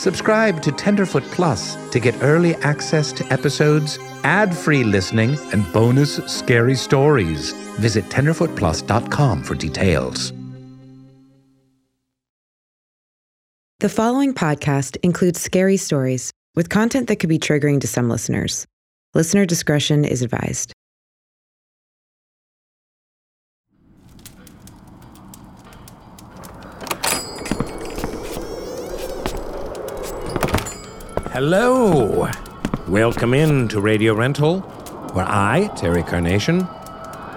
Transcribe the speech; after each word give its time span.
Subscribe 0.00 0.62
to 0.62 0.72
Tenderfoot 0.72 1.24
Plus 1.24 1.76
to 1.90 2.00
get 2.00 2.14
early 2.22 2.54
access 2.62 3.12
to 3.12 3.22
episodes, 3.30 3.98
ad 4.24 4.56
free 4.56 4.82
listening, 4.82 5.36
and 5.52 5.70
bonus 5.74 6.16
scary 6.24 6.74
stories. 6.74 7.52
Visit 7.78 8.06
tenderfootplus.com 8.06 9.42
for 9.42 9.54
details. 9.54 10.32
The 13.80 13.90
following 13.90 14.32
podcast 14.32 14.96
includes 15.02 15.38
scary 15.38 15.76
stories 15.76 16.32
with 16.54 16.70
content 16.70 17.08
that 17.08 17.16
could 17.16 17.28
be 17.28 17.38
triggering 17.38 17.78
to 17.82 17.86
some 17.86 18.08
listeners. 18.08 18.66
Listener 19.12 19.44
discretion 19.44 20.06
is 20.06 20.22
advised. 20.22 20.72
Hello! 31.32 32.28
Welcome 32.88 33.34
in 33.34 33.68
to 33.68 33.80
Radio 33.80 34.14
Rental, 34.14 34.62
where 35.12 35.26
I, 35.28 35.70
Terry 35.76 36.02
Carnation, 36.02 36.66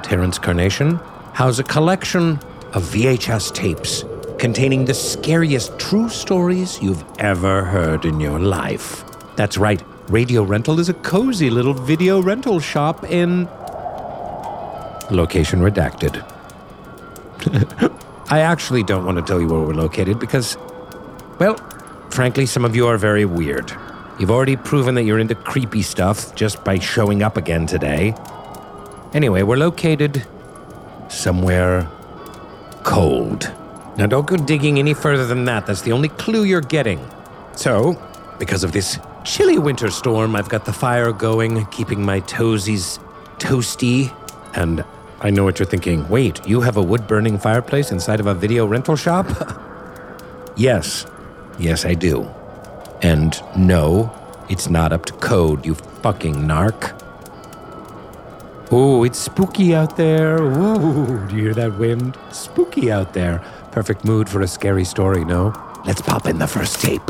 Terrence 0.02 0.39
Carnation, 0.39 0.95
house 1.33 1.59
a 1.59 1.63
collection 1.63 2.39
of 2.73 2.81
VHS 2.85 3.53
tapes 3.53 4.03
containing 4.39 4.85
the 4.85 4.95
scariest 4.95 5.77
true 5.77 6.09
stories 6.09 6.81
you've 6.81 7.05
ever 7.19 7.63
heard 7.66 8.03
in 8.03 8.19
your 8.19 8.39
life. 8.39 9.03
That's 9.35 9.59
right, 9.59 9.83
Radio 10.09 10.41
Rental 10.41 10.80
is 10.80 10.89
a 10.89 10.95
cozy 10.95 11.52
little 11.52 11.75
video 11.75 12.19
rental 12.19 12.59
shop 12.59 13.03
in. 13.03 13.45
Location 15.11 15.59
redacted. 15.59 16.17
I 18.31 18.39
actually 18.39 18.81
don't 18.81 19.05
want 19.05 19.19
to 19.19 19.23
tell 19.23 19.39
you 19.39 19.50
where 19.50 19.61
we're 19.61 19.75
located 19.75 20.19
because, 20.19 20.57
well, 21.38 21.59
frankly, 22.14 22.45
some 22.45 22.64
of 22.64 22.75
you 22.75 22.88
are 22.88 22.97
very 22.97 23.25
weird. 23.25 23.72
You've 24.19 24.30
already 24.30 24.56
proven 24.56 24.94
that 24.95 25.03
you're 25.03 25.17
into 25.17 25.33
creepy 25.33 25.81
stuff 25.81 26.36
just 26.36 26.64
by 26.64 26.78
showing 26.78 27.23
up 27.23 27.38
again 27.38 27.66
today. 27.66 28.14
Anyway, 29.14 29.41
we're 29.41 29.57
located 29.57 30.25
somewhere 31.09 31.90
cold. 32.84 33.52
Now, 33.97 34.06
don't 34.06 34.28
go 34.28 34.38
digging 34.38 34.78
any 34.78 34.94
further 34.94 35.25
than 35.25 35.46
that. 35.46 35.66
That's 35.66 35.81
the 35.81 35.91
only 35.91 36.09
clue 36.09 36.44
you're 36.44 36.62
getting. 36.62 37.00
So, 37.56 38.00
because 38.38 38.63
of 38.63 38.72
this 38.72 39.00
chilly 39.23 39.57
winter 39.57 39.90
storm, 39.90 40.35
I've 40.35 40.50
got 40.50 40.66
the 40.66 40.73
fire 40.73 41.12
going, 41.12 41.66
keeping 41.68 42.03
my 42.03 42.22
toesies 42.22 43.00
toasty. 43.38 44.16
And 44.56 44.84
I 45.22 45.31
know 45.31 45.44
what 45.44 45.59
you're 45.59 45.68
thinking. 45.68 46.07
Wait, 46.09 46.46
you 46.47 46.62
have 46.62 46.78
a 46.78 46.81
wood 46.81 47.07
burning 47.07 47.40
fireplace 47.40 47.91
inside 47.91 48.19
of 48.19 48.28
a 48.28 48.34
video 48.34 48.66
rental 48.66 48.96
shop? 48.96 49.28
yes. 50.56 51.06
Yes, 51.59 51.86
I 51.86 51.94
do. 51.94 52.30
And 53.02 53.41
no, 53.56 54.12
it's 54.50 54.69
not 54.69 54.91
up 54.94 55.06
to 55.06 55.14
code, 55.14 55.66
you 55.66 55.75
fucking 55.75 56.36
narc. 56.36 57.00
Ooh, 58.74 59.03
it's 59.03 59.19
spooky 59.19 59.75
out 59.75 59.97
there. 59.97 60.41
Ooh, 60.41 61.28
do 61.28 61.36
you 61.36 61.44
hear 61.44 61.53
that 61.53 61.78
wind? 61.78 62.18
Spooky 62.31 62.91
out 62.91 63.14
there. 63.14 63.40
Perfect 63.72 64.03
mood 64.03 64.28
for 64.28 64.41
a 64.41 64.47
scary 64.47 64.84
story, 64.84 65.24
no? 65.24 65.53
Let's 65.86 66.02
pop 66.02 66.25
in 66.25 66.40
the 66.40 66.47
first 66.47 66.81
tape. 66.81 67.02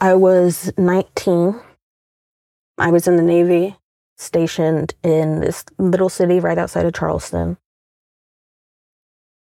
I 0.00 0.14
was 0.14 0.72
19. 0.78 1.60
I 2.78 2.90
was 2.90 3.06
in 3.06 3.16
the 3.16 3.22
Navy, 3.22 3.76
stationed 4.20 4.94
in 5.02 5.40
this 5.40 5.64
little 5.78 6.10
city 6.10 6.40
right 6.40 6.58
outside 6.58 6.84
of 6.84 6.92
Charleston. 6.92 7.56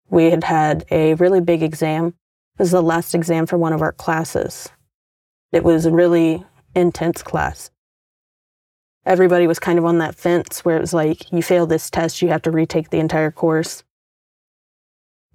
We 0.10 0.32
had 0.32 0.46
had 0.46 0.86
a 0.90 1.16
really 1.16 1.42
big 1.42 1.62
exam. 1.62 2.08
It 2.08 2.60
was 2.60 2.72
the 2.72 2.82
last 2.82 3.14
exam 3.14 3.46
for 3.46 3.58
one 3.58 3.74
of 3.74 3.82
our 3.82 3.92
classes. 3.92 4.70
It 5.52 5.64
was 5.64 5.86
a 5.86 5.92
really 5.92 6.46
intense 6.76 7.22
class. 7.22 7.72
Everybody 9.06 9.48
was 9.48 9.60
kind 9.60 9.78
of 9.78 9.86
on 9.86 9.98
that 9.98 10.16
fence 10.16 10.64
where 10.64 10.78
it 10.78 10.82
was 10.82 10.94
like, 10.94 11.32
you 11.34 11.42
fail 11.42 11.66
this 11.66 11.90
test, 11.90 12.22
you 12.22 12.30
have 12.30 12.42
to 12.44 12.52
retake 12.52 12.90
the 12.90 13.00
entire 13.00 13.32
course. 13.32 13.84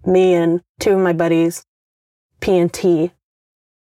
Me 0.07 0.33
and 0.33 0.63
two 0.81 0.93
of 0.93 1.01
my 1.01 1.13
buddies, 1.13 1.67
P 2.41 2.57
and 2.57 2.73
T, 2.73 3.13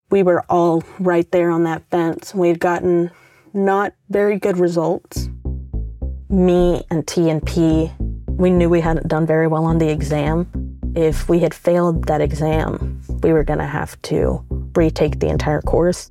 we 0.09 0.23
were 0.23 0.45
all 0.49 0.85
right 1.01 1.29
there 1.33 1.51
on 1.51 1.65
that 1.65 1.83
fence. 1.91 2.33
We 2.33 2.47
had 2.49 2.61
gotten 2.61 3.11
not 3.55 3.93
very 4.09 4.39
good 4.39 4.59
results. 4.59 5.29
Me 6.29 6.83
and 6.91 7.07
T 7.07 7.29
and 7.29 7.45
P, 7.45 7.91
we 8.27 8.51
knew 8.51 8.69
we 8.69 8.81
hadn't 8.81 9.09
done 9.09 9.27
very 9.27 9.47
well 9.47 9.65
on 9.65 9.79
the 9.79 9.89
exam. 9.89 10.49
If 10.95 11.29
we 11.29 11.41
had 11.41 11.55
failed 11.55 12.07
that 12.07 12.21
exam, 12.21 13.03
we 13.23 13.33
were 13.33 13.45
going 13.45 13.59
to 13.59 13.67
have 13.67 14.01
to 14.03 14.45
retake 14.75 15.21
the 15.21 15.29
entire 15.29 15.61
course. 15.63 16.11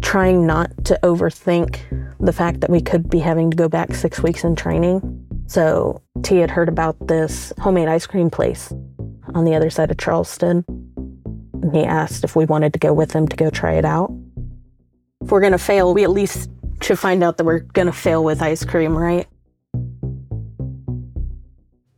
Trying 0.00 0.46
not 0.46 0.70
to 0.86 0.98
overthink 1.02 1.80
the 2.18 2.32
fact 2.32 2.60
that 2.60 2.70
we 2.70 2.80
could 2.80 3.08
be 3.08 3.18
having 3.18 3.50
to 3.50 3.56
go 3.56 3.68
back 3.68 3.94
six 3.94 4.22
weeks 4.22 4.44
in 4.44 4.56
training. 4.56 5.26
So 5.46 6.02
T 6.22 6.36
had 6.36 6.50
heard 6.50 6.68
about 6.68 7.08
this 7.08 7.52
homemade 7.58 7.88
ice 7.88 8.06
cream 8.06 8.30
place 8.30 8.72
on 9.34 9.44
the 9.44 9.54
other 9.54 9.70
side 9.70 9.90
of 9.90 9.98
Charleston. 9.98 10.64
And 11.62 11.74
he 11.74 11.84
asked 11.84 12.24
if 12.24 12.34
we 12.34 12.44
wanted 12.46 12.72
to 12.72 12.78
go 12.78 12.92
with 12.92 13.12
him 13.12 13.28
to 13.28 13.36
go 13.36 13.50
try 13.50 13.74
it 13.74 13.84
out. 13.84 14.10
If 15.22 15.30
we're 15.30 15.40
going 15.40 15.52
to 15.52 15.58
fail, 15.58 15.92
we 15.92 16.04
at 16.04 16.10
least 16.10 16.50
should 16.82 16.98
find 16.98 17.22
out 17.22 17.36
that 17.36 17.44
we're 17.44 17.60
going 17.60 17.86
to 17.86 17.92
fail 17.92 18.24
with 18.24 18.40
ice 18.40 18.64
cream, 18.64 18.96
right? 18.96 19.26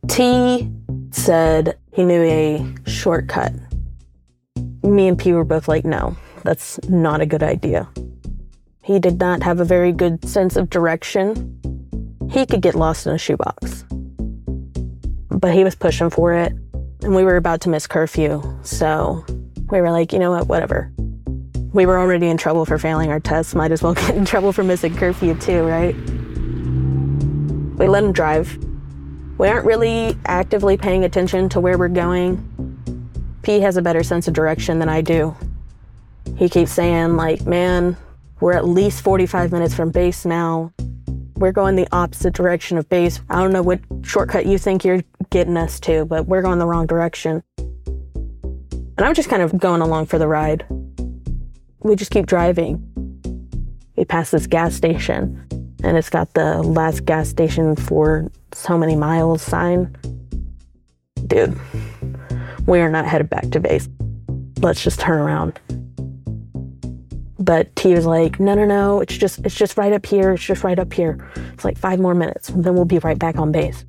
T 0.07 0.69
said 1.11 1.77
he 1.93 2.03
knew 2.03 2.21
a 2.21 2.89
shortcut. 2.89 3.53
Me 4.83 5.07
and 5.07 5.17
P 5.17 5.31
were 5.31 5.45
both 5.45 5.67
like, 5.67 5.85
no, 5.85 6.17
that's 6.43 6.81
not 6.89 7.21
a 7.21 7.25
good 7.25 7.43
idea. 7.43 7.89
He 8.81 8.99
did 8.99 9.19
not 9.19 9.41
have 9.43 9.61
a 9.61 9.65
very 9.65 9.93
good 9.93 10.27
sense 10.27 10.57
of 10.57 10.69
direction. 10.69 11.57
He 12.29 12.45
could 12.45 12.61
get 12.61 12.75
lost 12.75 13.07
in 13.07 13.13
a 13.13 13.17
shoebox. 13.17 13.85
But 15.29 15.53
he 15.53 15.63
was 15.63 15.75
pushing 15.75 16.09
for 16.09 16.33
it, 16.33 16.51
and 17.01 17.15
we 17.15 17.23
were 17.23 17.37
about 17.37 17.61
to 17.61 17.69
miss 17.69 17.87
curfew, 17.87 18.41
so 18.63 19.23
we 19.71 19.79
were 19.79 19.91
like, 19.91 20.11
you 20.11 20.19
know 20.19 20.31
what, 20.31 20.47
whatever. 20.47 20.91
We 21.73 21.87
were 21.87 21.97
already 21.97 22.27
in 22.27 22.37
trouble 22.37 22.65
for 22.65 22.77
failing 22.77 23.09
our 23.09 23.19
tests, 23.19 23.55
might 23.55 23.71
as 23.71 23.81
well 23.81 23.93
get 23.95 24.15
in 24.15 24.25
trouble 24.25 24.53
for 24.53 24.63
missing 24.63 24.95
curfew 24.95 25.33
too, 25.35 25.63
right? 25.63 25.95
We 27.77 27.87
let 27.87 28.03
him 28.03 28.13
drive. 28.13 28.63
We 29.39 29.47
aren't 29.47 29.65
really 29.65 30.15
actively 30.27 30.77
paying 30.77 31.03
attention 31.03 31.49
to 31.49 31.59
where 31.59 31.77
we're 31.77 31.87
going. 31.87 32.49
P 33.41 33.59
has 33.61 33.75
a 33.75 33.81
better 33.81 34.03
sense 34.03 34.27
of 34.27 34.35
direction 34.35 34.77
than 34.77 34.87
I 34.87 35.01
do. 35.01 35.35
He 36.37 36.47
keeps 36.47 36.71
saying, 36.71 37.15
like, 37.15 37.45
man, 37.47 37.97
we're 38.39 38.53
at 38.53 38.65
least 38.65 39.01
45 39.01 39.51
minutes 39.51 39.73
from 39.73 39.89
base 39.89 40.25
now. 40.25 40.71
We're 41.37 41.51
going 41.51 41.75
the 41.75 41.87
opposite 41.91 42.35
direction 42.35 42.77
of 42.77 42.87
base. 42.87 43.19
I 43.29 43.41
don't 43.41 43.51
know 43.51 43.63
what 43.63 43.79
shortcut 44.03 44.45
you 44.45 44.59
think 44.59 44.85
you're 44.85 45.03
getting 45.31 45.57
us 45.57 45.79
to, 45.81 46.05
but 46.05 46.27
we're 46.27 46.43
going 46.43 46.59
the 46.59 46.67
wrong 46.67 46.85
direction. 46.85 47.43
And 47.57 48.99
I'm 48.99 49.15
just 49.15 49.29
kind 49.29 49.41
of 49.41 49.57
going 49.57 49.81
along 49.81 50.05
for 50.05 50.19
the 50.19 50.27
ride. 50.27 50.65
We 51.83 51.95
just 51.95 52.11
keep 52.11 52.25
driving. 52.25 52.81
We 53.97 54.05
pass 54.05 54.31
this 54.31 54.47
gas 54.47 54.73
station, 54.73 55.45
and 55.83 55.97
it's 55.97 56.09
got 56.09 56.33
the 56.33 56.63
last 56.63 57.05
gas 57.05 57.27
station 57.27 57.75
for 57.75 58.31
so 58.53 58.77
many 58.77 58.95
miles 58.95 59.41
sign. 59.41 59.95
Dude, 61.27 61.59
we 62.65 62.79
are 62.79 62.89
not 62.89 63.05
headed 63.05 63.29
back 63.29 63.49
to 63.51 63.59
base. 63.59 63.89
Let's 64.61 64.81
just 64.81 64.99
turn 64.99 65.19
around. 65.19 65.59
But 67.37 67.75
T 67.75 67.93
was 67.93 68.05
like, 68.05 68.39
no, 68.39 68.55
no, 68.55 68.65
no, 68.65 69.01
it's 69.01 69.17
just 69.17 69.39
it's 69.45 69.55
just 69.55 69.77
right 69.77 69.91
up 69.91 70.05
here, 70.05 70.31
it's 70.31 70.43
just 70.43 70.63
right 70.63 70.79
up 70.79 70.93
here. 70.93 71.29
It's 71.53 71.65
like 71.65 71.77
five 71.77 71.99
more 71.99 72.15
minutes, 72.15 72.47
and 72.47 72.63
then 72.63 72.75
we'll 72.75 72.85
be 72.85 72.99
right 72.99 73.19
back 73.19 73.37
on 73.37 73.51
base. 73.51 73.83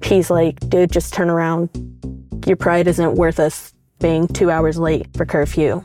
P's 0.00 0.30
like, 0.30 0.58
dude, 0.70 0.90
just 0.90 1.12
turn 1.12 1.28
around. 1.28 1.68
Your 2.46 2.56
pride 2.56 2.86
isn't 2.86 3.16
worth 3.16 3.38
us 3.38 3.74
being 4.00 4.26
two 4.28 4.50
hours 4.50 4.78
late 4.78 5.08
for 5.14 5.26
curfew. 5.26 5.84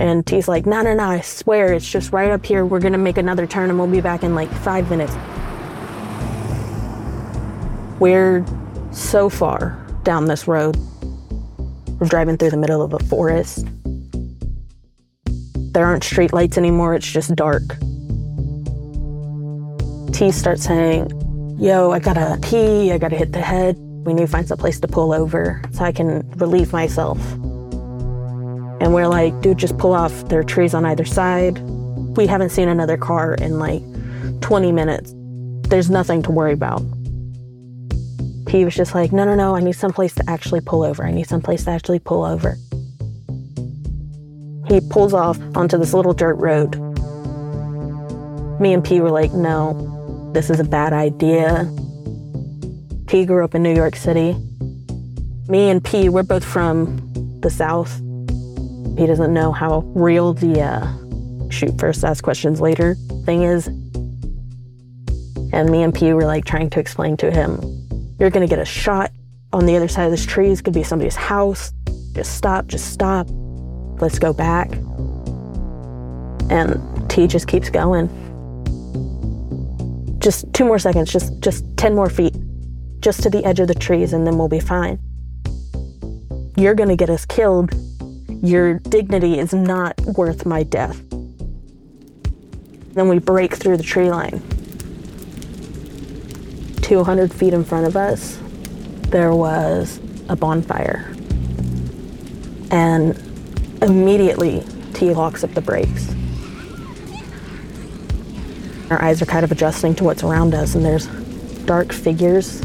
And 0.00 0.26
T's 0.26 0.48
like, 0.48 0.64
no, 0.64 0.80
no, 0.80 0.94
no, 0.94 1.04
I 1.04 1.20
swear, 1.20 1.74
it's 1.74 1.88
just 1.88 2.10
right 2.10 2.30
up 2.30 2.46
here. 2.46 2.64
We're 2.64 2.80
gonna 2.80 2.96
make 2.96 3.18
another 3.18 3.46
turn 3.46 3.68
and 3.68 3.78
we'll 3.78 3.86
be 3.86 4.00
back 4.00 4.22
in 4.22 4.34
like 4.34 4.50
five 4.50 4.88
minutes. 4.88 5.14
We're 8.00 8.42
so 8.92 9.28
far 9.28 9.78
down 10.02 10.24
this 10.24 10.48
road. 10.48 10.78
We're 12.00 12.08
driving 12.08 12.38
through 12.38 12.48
the 12.48 12.56
middle 12.56 12.80
of 12.80 12.94
a 12.94 12.98
forest. 12.98 13.66
There 15.74 15.84
aren't 15.84 16.02
street 16.02 16.32
lights 16.32 16.56
anymore, 16.56 16.94
it's 16.94 17.12
just 17.12 17.34
dark. 17.34 17.64
T 20.14 20.30
starts 20.32 20.62
saying, 20.62 21.10
Yo, 21.58 21.90
I 21.90 21.98
gotta 21.98 22.38
pee, 22.40 22.90
I 22.90 22.96
gotta 22.96 23.16
hit 23.16 23.34
the 23.34 23.42
head. 23.42 23.76
We 24.06 24.14
need 24.14 24.22
to 24.22 24.28
find 24.28 24.48
some 24.48 24.56
place 24.56 24.80
to 24.80 24.88
pull 24.88 25.12
over 25.12 25.60
so 25.72 25.84
I 25.84 25.92
can 25.92 26.26
relieve 26.36 26.72
myself. 26.72 27.20
And 28.80 28.94
we're 28.94 29.08
like, 29.08 29.38
dude, 29.42 29.58
just 29.58 29.76
pull 29.78 29.92
off. 29.92 30.28
There 30.28 30.40
are 30.40 30.44
trees 30.44 30.74
on 30.74 30.84
either 30.86 31.04
side. 31.04 31.58
We 32.16 32.26
haven't 32.26 32.50
seen 32.50 32.68
another 32.68 32.96
car 32.96 33.34
in 33.34 33.58
like 33.58 33.82
20 34.40 34.72
minutes. 34.72 35.14
There's 35.68 35.90
nothing 35.90 36.22
to 36.22 36.32
worry 36.32 36.52
about. 36.52 36.82
He 38.48 38.64
was 38.64 38.74
just 38.74 38.94
like, 38.94 39.12
no, 39.12 39.24
no, 39.24 39.34
no, 39.36 39.54
I 39.54 39.60
need 39.60 39.76
some 39.76 39.92
place 39.92 40.14
to 40.16 40.24
actually 40.28 40.60
pull 40.60 40.82
over. 40.82 41.04
I 41.04 41.12
need 41.12 41.28
some 41.28 41.40
place 41.40 41.64
to 41.64 41.70
actually 41.70 42.00
pull 42.00 42.24
over. 42.24 42.56
He 44.66 44.80
pulls 44.80 45.12
off 45.14 45.38
onto 45.54 45.78
this 45.78 45.94
little 45.94 46.12
dirt 46.12 46.34
road. 46.34 46.76
Me 48.60 48.72
and 48.72 48.82
P 48.82 49.00
were 49.00 49.10
like, 49.10 49.32
no, 49.32 50.30
this 50.32 50.50
is 50.50 50.58
a 50.58 50.64
bad 50.64 50.92
idea. 50.92 51.70
P 53.06 53.24
grew 53.24 53.44
up 53.44 53.54
in 53.54 53.62
New 53.62 53.74
York 53.74 53.94
City. 53.94 54.36
Me 55.48 55.70
and 55.70 55.84
P, 55.84 56.08
we're 56.08 56.22
both 56.22 56.44
from 56.44 57.40
the 57.40 57.50
South. 57.50 58.00
He 59.00 59.06
doesn't 59.06 59.32
know 59.32 59.50
how 59.50 59.78
real 59.94 60.34
the 60.34 60.60
uh, 60.60 61.48
shoot 61.48 61.80
first, 61.80 62.04
ask 62.04 62.22
questions 62.22 62.60
later 62.60 62.96
thing 63.24 63.44
is. 63.44 63.66
And 65.54 65.70
me 65.70 65.82
and 65.82 65.94
P 65.94 66.12
were 66.12 66.26
like 66.26 66.44
trying 66.44 66.68
to 66.68 66.80
explain 66.80 67.16
to 67.16 67.30
him, 67.30 67.62
you're 68.18 68.28
gonna 68.28 68.46
get 68.46 68.58
a 68.58 68.64
shot 68.66 69.10
on 69.54 69.64
the 69.64 69.74
other 69.74 69.88
side 69.88 70.04
of 70.04 70.10
this 70.10 70.26
tree. 70.26 70.50
It 70.50 70.62
could 70.62 70.74
be 70.74 70.82
somebody's 70.82 71.16
house. 71.16 71.72
Just 72.12 72.36
stop, 72.36 72.66
just 72.66 72.92
stop. 72.92 73.26
Let's 74.02 74.18
go 74.18 74.34
back. 74.34 74.70
And 76.50 77.08
T 77.08 77.26
just 77.26 77.48
keeps 77.48 77.70
going. 77.70 78.10
Just 80.18 80.52
two 80.52 80.66
more 80.66 80.78
seconds, 80.78 81.10
just 81.10 81.40
just 81.40 81.64
10 81.78 81.94
more 81.94 82.10
feet 82.10 82.34
just 83.00 83.22
to 83.22 83.30
the 83.30 83.42
edge 83.46 83.60
of 83.60 83.68
the 83.68 83.74
trees, 83.74 84.12
and 84.12 84.26
then 84.26 84.36
we'll 84.36 84.50
be 84.50 84.60
fine. 84.60 84.98
You're 86.58 86.74
to 86.74 86.96
get 86.96 87.08
us 87.08 87.24
killed. 87.24 87.72
Your 88.42 88.78
dignity 88.78 89.38
is 89.38 89.52
not 89.52 90.00
worth 90.00 90.46
my 90.46 90.62
death. 90.62 91.02
Then 92.94 93.08
we 93.08 93.18
break 93.18 93.54
through 93.54 93.76
the 93.76 93.82
tree 93.82 94.10
line. 94.10 94.42
200 96.80 97.32
feet 97.32 97.52
in 97.52 97.64
front 97.64 97.86
of 97.86 97.96
us, 97.96 98.38
there 99.10 99.34
was 99.34 100.00
a 100.28 100.36
bonfire. 100.36 101.14
And 102.70 103.16
immediately, 103.82 104.64
T 104.94 105.12
locks 105.12 105.44
up 105.44 105.52
the 105.52 105.60
brakes. 105.60 106.08
Our 108.90 109.02
eyes 109.02 109.20
are 109.20 109.26
kind 109.26 109.44
of 109.44 109.52
adjusting 109.52 109.94
to 109.96 110.04
what's 110.04 110.22
around 110.22 110.54
us, 110.54 110.74
and 110.74 110.84
there's 110.84 111.06
dark 111.66 111.92
figures 111.92 112.62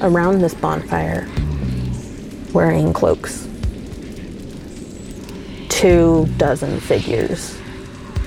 around 0.00 0.40
this 0.40 0.54
bonfire 0.54 1.28
wearing 2.52 2.92
cloaks. 2.92 3.47
Two 5.78 6.26
dozen 6.38 6.80
figures 6.80 7.56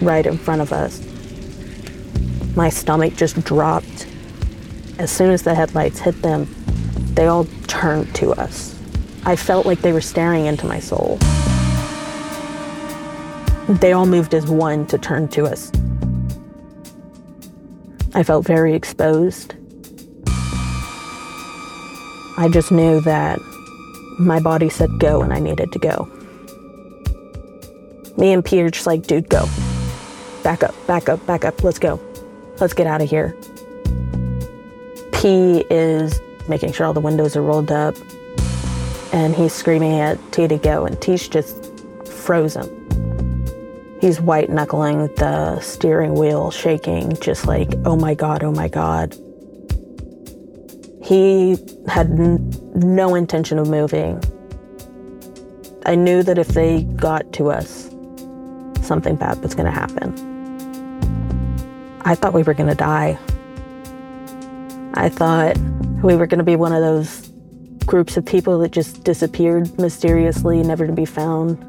right 0.02 0.26
in 0.26 0.38
front 0.38 0.62
of 0.62 0.72
us. 0.72 1.06
My 2.56 2.70
stomach 2.70 3.18
just 3.18 3.44
dropped. 3.44 4.08
As 5.00 5.12
soon 5.12 5.32
as 5.32 5.44
the 5.44 5.54
headlights 5.54 6.00
hit 6.00 6.22
them, 6.22 6.48
they 7.14 7.28
all 7.28 7.46
turned 7.68 8.16
to 8.16 8.32
us. 8.32 8.80
I 9.26 9.36
felt 9.36 9.66
like 9.66 9.82
they 9.82 9.92
were 9.92 10.00
staring 10.00 10.46
into 10.46 10.66
my 10.66 10.80
soul. 10.80 11.18
They 13.68 13.92
all 13.92 14.06
moved 14.06 14.34
as 14.34 14.46
one 14.46 14.88
to 14.88 14.98
turn 14.98 15.28
to 15.28 15.44
us. 15.44 15.74
I 18.14 18.24
felt 18.24 18.48
very 18.48 18.74
exposed. 18.74 19.56
I 22.38 22.48
just 22.50 22.72
knew 22.72 23.02
that 23.02 23.42
my 24.18 24.40
body 24.40 24.70
said 24.70 24.90
go 25.00 25.22
and 25.22 25.34
I 25.34 25.40
needed 25.40 25.74
to 25.74 25.80
go. 25.80 26.10
Me 28.18 28.34
and 28.34 28.44
Peter 28.44 28.70
just 28.70 28.88
like, 28.88 29.04
dude, 29.04 29.30
go. 29.30 29.48
Back 30.44 30.64
up, 30.64 30.76
back 30.88 31.10
up, 31.10 31.26
back 31.26 31.46
up. 31.46 31.64
Let's 31.64 31.80
go. 31.80 32.00
Let's 32.60 32.74
get 32.74 32.88
out 32.88 33.02
of 33.02 33.10
here. 33.10 33.36
P 35.14 35.66
is 35.70 36.20
making 36.48 36.74
sure 36.74 36.86
all 36.86 36.94
the 36.94 37.00
windows 37.00 37.36
are 37.36 37.42
rolled 37.42 37.72
up 37.72 37.96
and 39.14 39.36
he's 39.36 39.54
screaming 39.54 40.00
at 40.00 40.18
T 40.32 40.48
to 40.48 40.58
go, 40.58 40.86
and 40.86 41.00
T's 41.02 41.28
just 41.28 41.72
frozen. 42.08 42.78
He's 44.00 44.20
white 44.20 44.50
knuckling 44.50 45.08
the 45.16 45.60
steering 45.60 46.16
wheel, 46.16 46.50
shaking, 46.50 47.16
just 47.18 47.46
like, 47.46 47.74
oh 47.86 47.96
my 47.96 48.14
God, 48.14 48.44
oh 48.44 48.52
my 48.52 48.68
God. 48.68 49.16
He 51.04 51.58
had 51.88 52.08
n- 52.10 52.52
no 52.74 53.16
intention 53.16 53.60
of 53.60 53.68
moving. 53.68 54.24
I 55.86 55.96
knew 55.96 56.24
that 56.24 56.38
if 56.38 56.50
they 56.50 56.84
got 56.84 57.32
to 57.34 57.52
us, 57.52 57.91
something 58.84 59.16
bad 59.16 59.42
was 59.42 59.56
going 59.56 59.66
to 59.66 59.72
happen. 59.72 60.14
I 62.04 62.16
thought 62.16 62.34
we 62.34 62.44
were 62.44 62.54
going 62.54 62.70
to 62.70 62.76
die. 62.76 63.18
I 64.94 65.10
thought 65.10 65.58
we 66.04 66.16
were 66.16 66.28
going 66.28 66.40
to 66.40 66.44
be 66.44 66.56
one 66.56 66.74
of 66.74 66.82
those 66.82 67.32
groups 67.86 68.18
of 68.18 68.26
people 68.26 68.60
that 68.60 68.72
just 68.72 69.04
disappeared 69.04 69.78
mysteriously, 69.80 70.64
never 70.64 70.88
to 70.88 70.94
be 70.94 71.06
found. 71.06 71.60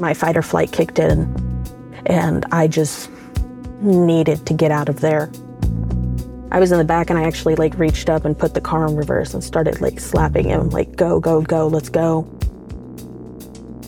My 0.00 0.14
fight 0.14 0.36
or 0.36 0.42
flight 0.42 0.72
kicked 0.72 0.98
in, 0.98 1.22
and 2.06 2.44
I 2.52 2.68
just 2.68 3.10
needed 3.80 4.46
to 4.46 4.54
get 4.54 4.70
out 4.70 4.88
of 4.88 5.00
there. 5.00 5.30
I 6.52 6.58
was 6.58 6.72
in 6.72 6.78
the 6.78 6.84
back 6.84 7.10
and 7.10 7.18
I 7.18 7.22
actually 7.24 7.54
like 7.54 7.78
reached 7.78 8.10
up 8.10 8.24
and 8.24 8.36
put 8.36 8.54
the 8.54 8.60
car 8.60 8.86
in 8.86 8.96
reverse 8.96 9.34
and 9.34 9.44
started 9.44 9.80
like 9.80 10.00
slapping 10.00 10.48
him, 10.48 10.70
like, 10.70 10.96
go, 10.96 11.20
go, 11.20 11.42
go, 11.42 11.68
let's 11.68 11.88
go. 11.88 12.22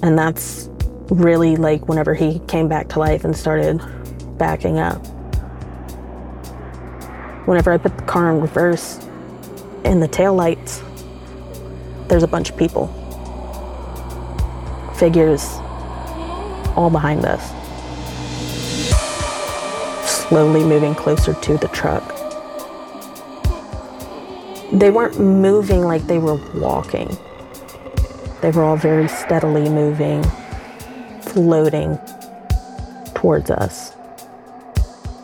And 0.02 0.16
that's 0.16 0.68
really 1.11 1.56
like 1.56 1.88
whenever 1.88 2.14
he 2.14 2.38
came 2.40 2.68
back 2.68 2.88
to 2.90 2.99
life 2.99 3.25
and 3.25 3.37
started 3.37 3.80
backing 4.38 4.78
up. 4.78 5.04
Whenever 7.47 7.73
I 7.73 7.78
put 7.78 7.97
the 7.97 8.04
car 8.04 8.30
in 8.32 8.40
reverse, 8.40 8.99
in 9.85 10.00
the 10.00 10.09
tail 10.09 10.35
lights, 10.35 10.82
there's 12.09 12.23
a 12.23 12.28
bunch 12.28 12.50
of 12.50 12.56
people. 12.56 12.87
Figures 14.97 15.44
all 16.76 16.90
behind 16.90 17.25
us. 17.25 17.42
Slowly 20.09 20.64
moving 20.64 20.94
closer 20.94 21.35
to 21.35 21.56
the 21.59 21.68
truck 21.68 22.23
they 24.73 24.90
weren't 24.90 25.21
moving 25.21 25.82
like 25.82 26.06
they 26.06 26.18
were 26.18 26.40
walking. 26.59 27.14
They 28.40 28.50
were 28.50 28.64
all 28.64 28.76
very 28.76 29.06
steadily 29.06 29.68
moving, 29.68 30.25
floating 31.32 31.98
towards 33.14 33.50
us, 33.50 33.92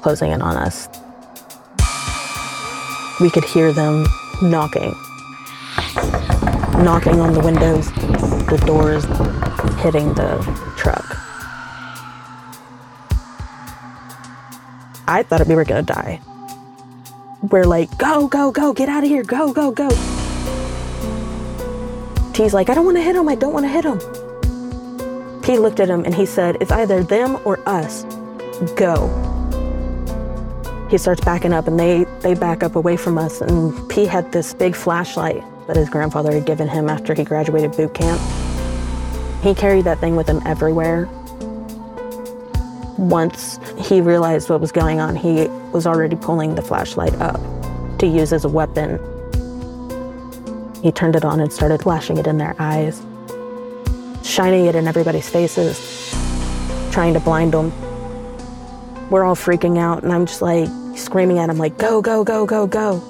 closing 0.02 0.32
in 0.32 0.42
on 0.42 0.56
us. 0.56 0.88
We 3.20 3.30
could 3.30 3.44
hear 3.44 3.72
them 3.72 4.06
knocking, 4.42 4.94
knocking 6.84 7.20
on 7.20 7.32
the 7.34 7.40
windows, 7.44 7.90
the 8.46 8.62
doors, 8.66 9.04
hitting 9.82 10.14
the 10.14 10.38
truck. 10.76 11.04
I 15.06 15.22
thought 15.22 15.46
we 15.46 15.54
were 15.54 15.64
gonna 15.64 15.82
die 15.82 16.20
we're 17.42 17.64
like, 17.64 17.96
go, 17.98 18.26
go, 18.28 18.50
go, 18.50 18.72
get 18.72 18.88
out 18.88 19.04
of 19.04 19.08
here, 19.08 19.22
go, 19.22 19.52
go, 19.52 19.70
go. 19.70 19.88
T's 22.32 22.54
like, 22.54 22.68
I 22.68 22.74
don't 22.74 22.84
want 22.84 22.96
to 22.96 23.02
hit 23.02 23.16
him, 23.16 23.28
I 23.28 23.34
don't 23.34 23.52
want 23.52 23.64
to 23.64 23.70
hit 23.70 23.84
him. 23.84 24.17
P 25.48 25.58
looked 25.58 25.80
at 25.80 25.88
him 25.88 26.04
and 26.04 26.14
he 26.14 26.26
said, 26.26 26.58
It's 26.60 26.70
either 26.70 27.02
them 27.02 27.38
or 27.46 27.58
us. 27.66 28.04
go. 28.76 29.08
He 30.90 30.98
starts 30.98 31.22
backing 31.24 31.54
up 31.54 31.66
and 31.66 31.80
they, 31.80 32.04
they 32.20 32.34
back 32.34 32.62
up 32.62 32.76
away 32.76 32.98
from 32.98 33.16
us. 33.16 33.40
And 33.40 33.88
P 33.88 34.04
had 34.04 34.30
this 34.30 34.52
big 34.52 34.76
flashlight 34.76 35.42
that 35.66 35.74
his 35.74 35.88
grandfather 35.88 36.32
had 36.34 36.44
given 36.44 36.68
him 36.68 36.90
after 36.90 37.14
he 37.14 37.24
graduated 37.24 37.74
boot 37.74 37.94
camp. 37.94 38.20
He 39.42 39.54
carried 39.54 39.86
that 39.86 40.00
thing 40.00 40.16
with 40.16 40.28
him 40.28 40.42
everywhere. 40.44 41.08
Once 42.98 43.58
he 43.78 44.02
realized 44.02 44.50
what 44.50 44.60
was 44.60 44.70
going 44.70 45.00
on, 45.00 45.16
he 45.16 45.46
was 45.72 45.86
already 45.86 46.16
pulling 46.16 46.56
the 46.56 46.62
flashlight 46.62 47.14
up 47.22 47.40
to 48.00 48.06
use 48.06 48.34
as 48.34 48.44
a 48.44 48.50
weapon. 48.50 48.98
He 50.82 50.92
turned 50.92 51.16
it 51.16 51.24
on 51.24 51.40
and 51.40 51.50
started 51.50 51.80
flashing 51.80 52.18
it 52.18 52.26
in 52.26 52.36
their 52.36 52.54
eyes, 52.58 53.00
shining 54.28 54.66
it 54.66 54.74
in 54.74 54.86
everybody's 54.86 55.28
faces, 55.28 56.10
trying 56.92 57.14
to 57.14 57.20
blind 57.20 57.54
them. 57.54 57.72
We're 59.08 59.24
all 59.24 59.34
freaking 59.34 59.78
out, 59.78 60.02
and 60.02 60.12
I'm 60.12 60.26
just 60.26 60.42
like 60.42 60.68
screaming 60.96 61.38
at 61.38 61.48
him, 61.48 61.56
like, 61.56 61.78
go, 61.78 62.02
go, 62.02 62.22
go, 62.22 62.44
go, 62.44 62.66
go. 62.66 63.02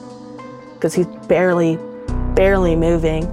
Because 0.74 0.94
he's 0.94 1.06
barely, 1.26 1.76
barely 2.34 2.76
moving. 2.76 3.26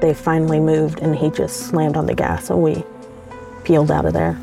They 0.00 0.12
finally 0.12 0.58
moved, 0.58 0.98
and 1.00 1.14
he 1.14 1.30
just 1.30 1.68
slammed 1.68 1.96
on 1.96 2.06
the 2.06 2.14
gas, 2.14 2.50
and 2.50 2.62
we 2.62 2.82
peeled 3.62 3.92
out 3.92 4.04
of 4.04 4.12
there. 4.12 4.34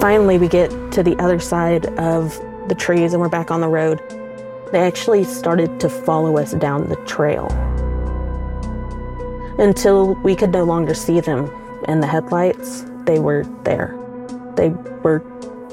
Finally, 0.00 0.38
we 0.38 0.48
get 0.48 0.70
to 0.92 1.02
the 1.02 1.16
other 1.18 1.38
side 1.38 1.86
of 1.98 2.38
the 2.68 2.74
trees 2.74 3.12
and 3.12 3.20
we're 3.20 3.28
back 3.28 3.50
on 3.50 3.60
the 3.60 3.68
road. 3.68 3.98
They 4.70 4.78
actually 4.78 5.24
started 5.24 5.80
to 5.80 5.88
follow 5.88 6.38
us 6.38 6.52
down 6.52 6.88
the 6.88 6.96
trail 7.04 7.48
until 9.58 10.14
we 10.22 10.34
could 10.34 10.50
no 10.50 10.64
longer 10.64 10.94
see 10.94 11.20
them 11.20 11.50
in 11.88 12.00
the 12.00 12.06
headlights. 12.06 12.84
They 13.04 13.18
were 13.18 13.44
there, 13.64 13.96
they 14.56 14.70
were 15.02 15.20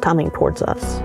coming 0.02 0.32
towards 0.32 0.62
us. 0.62 1.02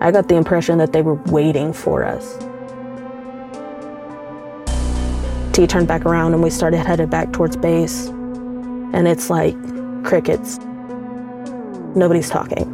I 0.00 0.10
got 0.10 0.28
the 0.28 0.36
impression 0.36 0.78
that 0.78 0.92
they 0.92 1.00
were 1.00 1.14
waiting 1.14 1.72
for 1.72 2.04
us. 2.04 2.36
T 5.54 5.66
turned 5.66 5.88
back 5.88 6.04
around 6.04 6.34
and 6.34 6.42
we 6.42 6.50
started 6.50 6.78
headed 6.78 7.08
back 7.08 7.32
towards 7.32 7.56
base 7.56 8.08
and 8.94 9.08
it's 9.08 9.30
like 9.30 9.54
crickets. 10.04 10.58
Nobody's 11.96 12.28
talking. 12.28 12.70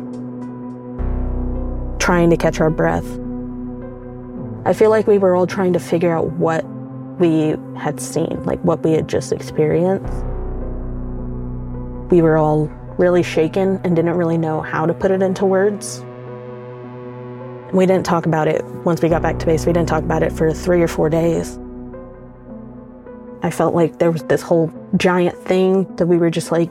Trying 1.99 2.31
to 2.31 2.37
catch 2.37 2.61
our 2.61 2.71
breath. 2.71 3.07
I 4.67 4.75
feel 4.75 4.91
like 4.91 5.07
we 5.07 5.17
were 5.17 5.35
all 5.35 5.47
trying 5.47 5.73
to 5.73 5.81
figure 5.81 6.15
out 6.15 6.33
what 6.33 6.67
we 7.19 7.57
had 7.79 7.99
seen, 7.99 8.43
like 8.45 8.61
what 8.61 8.83
we 8.83 8.93
had 8.93 9.09
just 9.09 9.33
experienced. 9.33 10.13
We 12.13 12.21
were 12.21 12.37
all 12.37 12.67
really 12.99 13.23
shaken 13.23 13.81
and 13.85 13.97
didn't 13.97 14.17
really 14.17 14.37
know 14.37 14.61
how 14.61 14.85
to 14.85 14.93
put 14.93 15.11
it 15.11 15.23
into 15.23 15.47
words. 15.47 16.05
We 17.73 17.87
didn't 17.87 18.05
talk 18.05 18.27
about 18.27 18.49
it 18.49 18.63
once 18.85 19.01
we 19.01 19.09
got 19.09 19.23
back 19.23 19.39
to 19.39 19.47
base. 19.47 19.65
We 19.65 19.73
didn't 19.73 19.89
talk 19.89 20.03
about 20.03 20.23
it 20.23 20.33
for 20.33 20.53
three 20.53 20.83
or 20.83 20.89
four 20.89 21.09
days. 21.09 21.59
I 23.43 23.51
felt 23.51 23.75
like 23.75 23.99
there 23.99 24.11
was 24.11 24.25
this 24.25 24.43
whole 24.43 24.71
giant 24.97 25.39
thing 25.39 25.85
that 25.97 26.07
we 26.07 26.19
were 26.19 26.31
just 26.31 26.53
like 26.53 26.71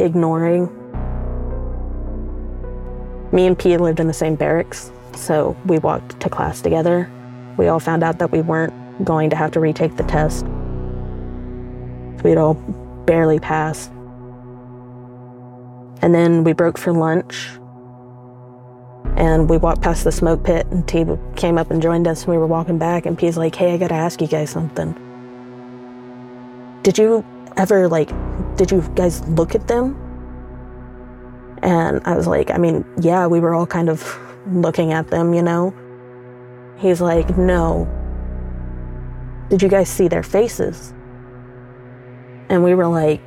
ignoring. 0.00 0.66
Me 3.30 3.46
and 3.46 3.56
P 3.56 3.76
lived 3.76 4.00
in 4.00 4.08
the 4.08 4.12
same 4.12 4.34
barracks, 4.34 4.90
so 5.14 5.56
we 5.66 5.78
walked 5.78 6.18
to 6.18 6.28
class 6.28 6.60
together. 6.60 7.08
We 7.58 7.66
all 7.66 7.80
found 7.80 8.02
out 8.04 8.20
that 8.20 8.30
we 8.30 8.40
weren't 8.40 9.04
going 9.04 9.30
to 9.30 9.36
have 9.36 9.50
to 9.52 9.60
retake 9.60 9.96
the 9.96 10.04
test. 10.04 10.46
We'd 12.24 12.38
all 12.38 12.54
barely 13.04 13.40
passed. 13.40 13.90
And 16.00 16.14
then 16.14 16.44
we 16.44 16.52
broke 16.52 16.78
for 16.78 16.92
lunch. 16.92 17.50
And 19.16 19.50
we 19.50 19.56
walked 19.56 19.82
past 19.82 20.04
the 20.04 20.12
smoke 20.12 20.44
pit, 20.44 20.66
and 20.70 20.86
T 20.86 21.04
came 21.34 21.58
up 21.58 21.72
and 21.72 21.82
joined 21.82 22.06
us. 22.06 22.22
And 22.22 22.32
we 22.32 22.38
were 22.38 22.46
walking 22.46 22.78
back, 22.78 23.04
and 23.04 23.18
P's 23.18 23.36
like, 23.36 23.56
Hey, 23.56 23.74
I 23.74 23.76
gotta 23.76 23.94
ask 23.94 24.20
you 24.20 24.28
guys 24.28 24.50
something. 24.50 24.94
Did 26.84 26.96
you 26.96 27.24
ever 27.56 27.88
like, 27.88 28.10
did 28.56 28.70
you 28.70 28.82
guys 28.94 29.26
look 29.30 29.56
at 29.56 29.66
them? 29.66 29.96
And 31.62 32.00
I 32.04 32.16
was 32.16 32.28
like, 32.28 32.52
I 32.52 32.58
mean, 32.58 32.84
yeah, 33.00 33.26
we 33.26 33.40
were 33.40 33.52
all 33.52 33.66
kind 33.66 33.88
of 33.88 34.16
looking 34.46 34.92
at 34.92 35.08
them, 35.08 35.34
you 35.34 35.42
know? 35.42 35.74
He's 36.78 37.00
like, 37.00 37.36
no. 37.36 37.88
Did 39.50 39.62
you 39.62 39.68
guys 39.68 39.88
see 39.88 40.06
their 40.06 40.22
faces? 40.22 40.92
And 42.48 42.62
we 42.62 42.74
were 42.74 42.86
like, 42.86 43.20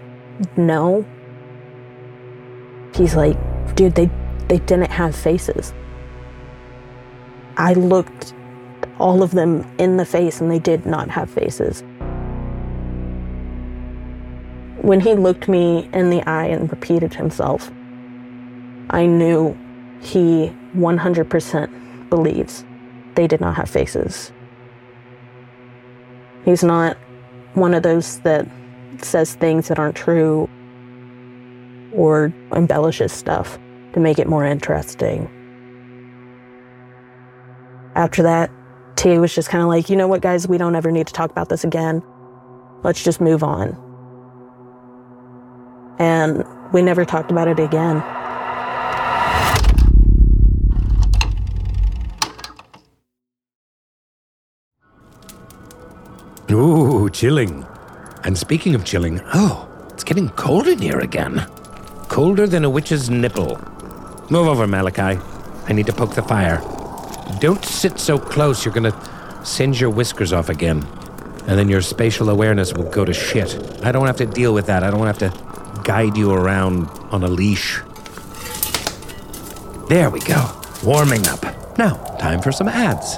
no. 0.56 1.06
He's 2.96 3.16
like, 3.16 3.38
dude, 3.76 3.96
they, 3.96 4.10
they 4.48 4.60
didn't 4.60 4.92
have 4.92 5.16
faces. 5.16 5.74
I 7.58 7.74
looked 7.74 8.34
all 9.00 9.22
of 9.22 9.32
them 9.32 9.70
in 9.78 9.98
the 9.98 10.06
face 10.06 10.40
and 10.40 10.50
they 10.50 10.60
did 10.60 10.86
not 10.86 11.10
have 11.10 11.30
faces. 11.30 11.84
When 14.82 15.00
he 15.02 15.14
looked 15.14 15.48
me 15.48 15.90
in 15.94 16.10
the 16.10 16.24
eye 16.28 16.46
and 16.46 16.70
repeated 16.72 17.14
himself, 17.14 17.70
I 18.90 19.06
knew 19.06 19.58
he 20.02 20.54
100% 20.76 22.10
believes 22.10 22.66
they 23.16 23.28
did 23.28 23.42
not 23.42 23.56
have 23.56 23.70
faces. 23.70 24.32
He's 26.46 26.64
not 26.64 26.98
one 27.54 27.74
of 27.74 27.84
those 27.84 28.20
that 28.22 28.48
says 29.02 29.36
things 29.36 29.68
that 29.68 29.80
aren't 29.80 29.96
true 29.96 30.50
or 31.94 32.34
embellishes 32.54 33.12
stuff 33.12 33.60
to 33.94 34.00
make 34.00 34.20
it 34.20 34.28
more 34.28 34.46
interesting. 34.46 35.30
After 37.96 38.24
that, 38.24 38.50
T 38.96 39.18
was 39.18 39.36
just 39.36 39.50
kind 39.50 39.62
of 39.62 39.68
like, 39.68 39.90
you 39.90 39.96
know 39.96 40.08
what, 40.08 40.22
guys, 40.22 40.48
we 40.48 40.58
don't 40.58 40.76
ever 40.76 40.92
need 40.92 41.08
to 41.08 41.14
talk 41.14 41.32
about 41.32 41.50
this 41.50 41.64
again. 41.64 42.02
Let's 42.84 43.04
just 43.04 43.20
move 43.20 43.44
on 43.44 43.78
and 46.02 46.44
we 46.74 46.82
never 46.82 47.06
talked 47.06 47.30
about 47.30 47.48
it 47.48 47.60
again. 47.60 47.98
Ooh, 56.54 57.10
chilling. 57.10 57.66
And 58.24 58.38
speaking 58.38 58.76
of 58.76 58.84
chilling, 58.84 59.22
oh, 59.34 59.68
it's 59.90 60.04
getting 60.04 60.30
cold 60.30 60.68
in 60.68 60.80
here 60.80 61.00
again. 61.00 61.46
Colder 62.08 62.46
than 62.46 62.66
a 62.66 62.70
witch's 62.70 63.10
nipple. 63.10 63.60
Move 64.30 64.48
over, 64.48 64.68
Malachi. 64.68 65.20
I 65.68 65.74
need 65.74 65.86
to 65.86 65.94
poke 65.94 66.16
the 66.16 66.22
fire. 66.22 66.62
Don't 67.40 67.64
sit 67.64 68.00
so 68.00 68.18
close, 68.18 68.66
you're 68.66 68.74
gonna 68.74 68.96
singe 69.46 69.80
your 69.80 69.90
whiskers 69.90 70.34
off 70.34 70.50
again. 70.50 70.86
And 71.48 71.58
then 71.58 71.70
your 71.70 71.82
spatial 71.82 72.30
awareness 72.30 72.74
will 72.74 72.90
go 72.90 73.06
to 73.06 73.14
shit. 73.14 73.56
I 73.84 73.92
don't 73.92 74.06
have 74.06 74.18
to 74.18 74.26
deal 74.26 74.54
with 74.54 74.68
that. 74.68 74.84
I 74.84 74.92
don't 74.92 75.08
have 75.08 75.20
to 75.20 75.82
guide 75.84 76.18
you 76.18 76.32
around 76.32 76.88
on 77.12 77.24
a 77.24 77.28
leash. 77.28 77.82
There 79.90 80.10
we 80.10 80.20
go. 80.20 80.52
Warming 80.84 81.28
up. 81.28 81.44
Now, 81.78 81.96
time 82.20 82.42
for 82.42 82.52
some 82.52 82.68
ads. 82.68 83.18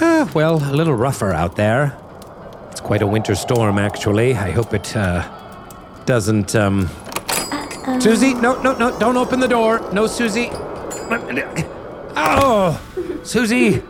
uh, 0.00 0.28
well, 0.34 0.56
a 0.56 0.74
little 0.74 0.94
rougher 0.94 1.32
out 1.32 1.56
there. 1.56 1.96
It's 2.70 2.80
quite 2.80 3.02
a 3.02 3.06
winter 3.06 3.34
storm, 3.34 3.78
actually. 3.78 4.34
I 4.34 4.50
hope 4.50 4.74
it, 4.74 4.96
uh, 4.96 5.28
doesn't, 6.06 6.54
um. 6.54 6.88
Susie, 8.00 8.34
no, 8.34 8.60
no, 8.62 8.74
no, 8.76 8.98
don't 8.98 9.16
open 9.16 9.40
the 9.40 9.48
door. 9.48 9.80
No, 9.92 10.06
Susie. 10.06 10.48
Oh, 12.16 12.80
Susie, 13.22 13.82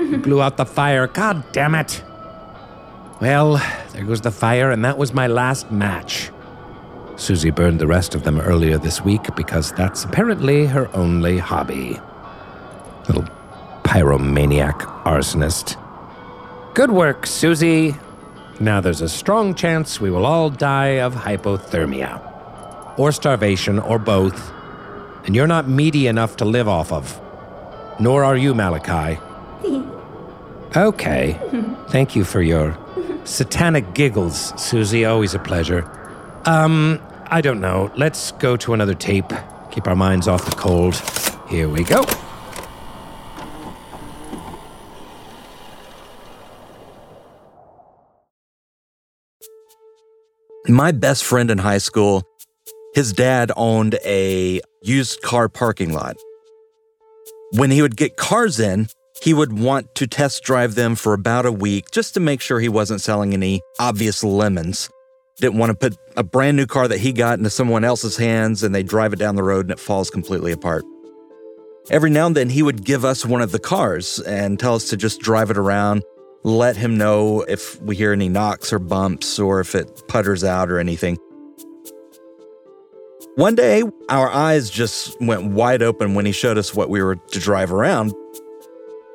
you 0.00 0.18
blew 0.18 0.42
out 0.42 0.56
the 0.56 0.66
fire. 0.66 1.06
God 1.06 1.44
damn 1.52 1.74
it. 1.74 2.02
Well, 3.20 3.56
there 3.92 4.04
goes 4.04 4.20
the 4.20 4.30
fire, 4.30 4.70
and 4.70 4.84
that 4.84 4.98
was 4.98 5.14
my 5.14 5.26
last 5.26 5.70
match. 5.70 6.30
Susie 7.16 7.50
burned 7.50 7.78
the 7.78 7.86
rest 7.86 8.14
of 8.14 8.24
them 8.24 8.40
earlier 8.40 8.78
this 8.78 9.02
week 9.02 9.34
because 9.36 9.72
that's 9.72 10.04
apparently 10.04 10.66
her 10.66 10.94
only 10.94 11.38
hobby. 11.38 11.98
Little 13.08 13.24
pyromaniac 13.96 14.78
arsonist. 15.04 15.76
Good 16.74 16.90
work, 16.90 17.26
Susie. 17.26 17.94
Now 18.60 18.82
there's 18.82 19.00
a 19.00 19.08
strong 19.08 19.54
chance 19.54 19.98
we 19.98 20.10
will 20.10 20.26
all 20.26 20.50
die 20.50 21.00
of 21.00 21.14
hypothermia. 21.14 22.20
Or 22.98 23.10
starvation, 23.10 23.78
or 23.78 23.98
both. 23.98 24.52
And 25.24 25.34
you're 25.34 25.46
not 25.46 25.66
meaty 25.66 26.08
enough 26.08 26.36
to 26.36 26.44
live 26.44 26.68
off 26.68 26.92
of. 26.92 27.18
Nor 27.98 28.22
are 28.22 28.36
you, 28.36 28.54
Malachi. 28.54 29.18
Okay. 30.74 31.40
Thank 31.88 32.14
you 32.14 32.22
for 32.24 32.42
your 32.42 32.76
satanic 33.24 33.94
giggles, 33.94 34.52
Susie. 34.60 35.06
Always 35.06 35.32
a 35.32 35.38
pleasure. 35.38 35.88
Um, 36.44 37.00
I 37.28 37.40
don't 37.40 37.62
know. 37.62 37.90
Let's 37.96 38.32
go 38.32 38.58
to 38.58 38.74
another 38.74 38.92
tape. 38.92 39.32
Keep 39.70 39.86
our 39.88 39.96
minds 39.96 40.28
off 40.28 40.44
the 40.44 40.54
cold. 40.54 41.00
Here 41.48 41.70
we 41.70 41.82
go. 41.82 42.04
My 50.68 50.90
best 50.90 51.22
friend 51.22 51.48
in 51.48 51.58
high 51.58 51.78
school, 51.78 52.24
his 52.92 53.12
dad 53.12 53.52
owned 53.56 54.00
a 54.04 54.60
used 54.82 55.22
car 55.22 55.48
parking 55.48 55.92
lot. 55.92 56.16
When 57.52 57.70
he 57.70 57.82
would 57.82 57.96
get 57.96 58.16
cars 58.16 58.58
in, 58.58 58.88
he 59.22 59.32
would 59.32 59.56
want 59.56 59.94
to 59.94 60.08
test 60.08 60.42
drive 60.42 60.74
them 60.74 60.96
for 60.96 61.12
about 61.12 61.46
a 61.46 61.52
week 61.52 61.92
just 61.92 62.14
to 62.14 62.20
make 62.20 62.40
sure 62.40 62.58
he 62.58 62.68
wasn't 62.68 63.00
selling 63.00 63.32
any 63.32 63.60
obvious 63.78 64.24
lemons. 64.24 64.90
Didn't 65.36 65.58
want 65.58 65.70
to 65.70 65.76
put 65.76 65.96
a 66.16 66.24
brand 66.24 66.56
new 66.56 66.66
car 66.66 66.88
that 66.88 66.98
he 66.98 67.12
got 67.12 67.38
into 67.38 67.50
someone 67.50 67.84
else's 67.84 68.16
hands 68.16 68.64
and 68.64 68.74
they 68.74 68.82
drive 68.82 69.12
it 69.12 69.20
down 69.20 69.36
the 69.36 69.44
road 69.44 69.66
and 69.66 69.72
it 69.72 69.78
falls 69.78 70.10
completely 70.10 70.50
apart. 70.50 70.84
Every 71.90 72.10
now 72.10 72.26
and 72.26 72.36
then 72.36 72.50
he 72.50 72.64
would 72.64 72.84
give 72.84 73.04
us 73.04 73.24
one 73.24 73.40
of 73.40 73.52
the 73.52 73.60
cars 73.60 74.18
and 74.18 74.58
tell 74.58 74.74
us 74.74 74.90
to 74.90 74.96
just 74.96 75.20
drive 75.20 75.52
it 75.52 75.58
around, 75.58 76.02
let 76.46 76.76
him 76.76 76.96
know 76.96 77.40
if 77.42 77.82
we 77.82 77.96
hear 77.96 78.12
any 78.12 78.28
knocks 78.28 78.72
or 78.72 78.78
bumps 78.78 79.36
or 79.36 79.58
if 79.58 79.74
it 79.74 80.06
putters 80.06 80.44
out 80.44 80.70
or 80.70 80.78
anything. 80.78 81.16
One 83.34 83.56
day, 83.56 83.82
our 84.08 84.30
eyes 84.30 84.70
just 84.70 85.20
went 85.20 85.46
wide 85.46 85.82
open 85.82 86.14
when 86.14 86.24
he 86.24 86.30
showed 86.30 86.56
us 86.56 86.72
what 86.72 86.88
we 86.88 87.02
were 87.02 87.16
to 87.16 87.40
drive 87.40 87.72
around. 87.72 88.14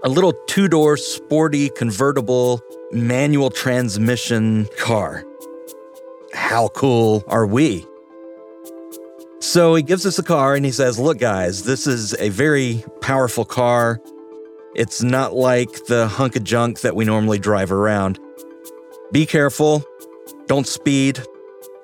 A 0.03 0.09
little 0.09 0.33
two 0.47 0.67
door, 0.67 0.97
sporty, 0.97 1.69
convertible, 1.69 2.59
manual 2.91 3.49
transmission 3.49 4.67
car. 4.77 5.23
How 6.33 6.67
cool 6.67 7.23
are 7.27 7.47
we? 7.47 7.87
So 9.39 9.73
he 9.75 9.83
gives 9.83 10.05
us 10.05 10.19
a 10.19 10.23
car 10.23 10.55
and 10.55 10.65
he 10.65 10.71
says, 10.71 10.99
Look, 10.99 11.17
guys, 11.17 11.63
this 11.63 11.87
is 11.87 12.13
a 12.19 12.27
very 12.27 12.83
powerful 12.99 13.45
car. 13.45 14.01
It's 14.73 15.03
not 15.03 15.33
like 15.33 15.85
the 15.85 16.07
hunk 16.07 16.35
of 16.35 16.43
junk 16.43 16.79
that 16.81 16.95
we 16.95 17.03
normally 17.03 17.39
drive 17.39 17.71
around. 17.71 18.19
Be 19.11 19.25
careful. 19.25 19.83
Don't 20.47 20.65
speed. 20.65 21.21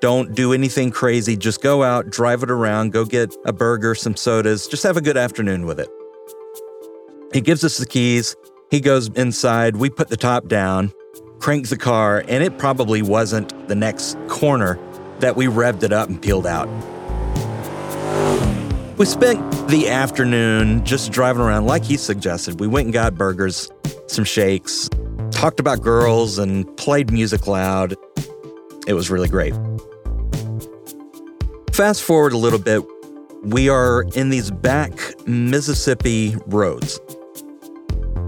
Don't 0.00 0.34
do 0.34 0.52
anything 0.52 0.90
crazy. 0.90 1.36
Just 1.36 1.60
go 1.60 1.82
out, 1.82 2.08
drive 2.08 2.42
it 2.42 2.50
around, 2.50 2.92
go 2.92 3.04
get 3.04 3.34
a 3.44 3.52
burger, 3.52 3.94
some 3.94 4.16
sodas. 4.16 4.68
Just 4.68 4.84
have 4.84 4.96
a 4.96 5.00
good 5.00 5.16
afternoon 5.16 5.66
with 5.66 5.80
it. 5.80 5.88
He 7.32 7.40
gives 7.40 7.64
us 7.64 7.78
the 7.78 7.86
keys. 7.86 8.36
He 8.70 8.80
goes 8.80 9.08
inside. 9.08 9.76
We 9.76 9.90
put 9.90 10.08
the 10.08 10.16
top 10.16 10.46
down, 10.46 10.92
crank 11.40 11.68
the 11.68 11.76
car, 11.76 12.24
and 12.28 12.44
it 12.44 12.58
probably 12.58 13.02
wasn't 13.02 13.68
the 13.68 13.74
next 13.74 14.16
corner 14.28 14.78
that 15.18 15.36
we 15.36 15.46
revved 15.46 15.82
it 15.82 15.92
up 15.92 16.08
and 16.08 16.22
peeled 16.22 16.46
out. 16.46 16.68
We 18.96 19.04
spent 19.04 19.40
the 19.68 19.90
afternoon 19.90 20.82
just 20.84 21.12
driving 21.12 21.42
around 21.42 21.66
like 21.66 21.84
he 21.84 21.98
suggested. 21.98 22.58
We 22.58 22.66
went 22.66 22.86
and 22.86 22.92
got 22.92 23.16
burgers, 23.16 23.70
some 24.06 24.24
shakes, 24.24 24.88
talked 25.30 25.60
about 25.60 25.82
girls, 25.82 26.38
and 26.38 26.66
played 26.78 27.12
music 27.12 27.46
loud. 27.46 27.94
It 28.86 28.94
was 28.94 29.10
really 29.10 29.28
great. 29.28 29.54
Fast 31.74 32.02
forward 32.02 32.32
a 32.32 32.38
little 32.38 32.58
bit, 32.58 32.82
we 33.42 33.68
are 33.68 34.04
in 34.14 34.30
these 34.30 34.50
back 34.50 34.92
Mississippi 35.28 36.34
roads. 36.46 36.98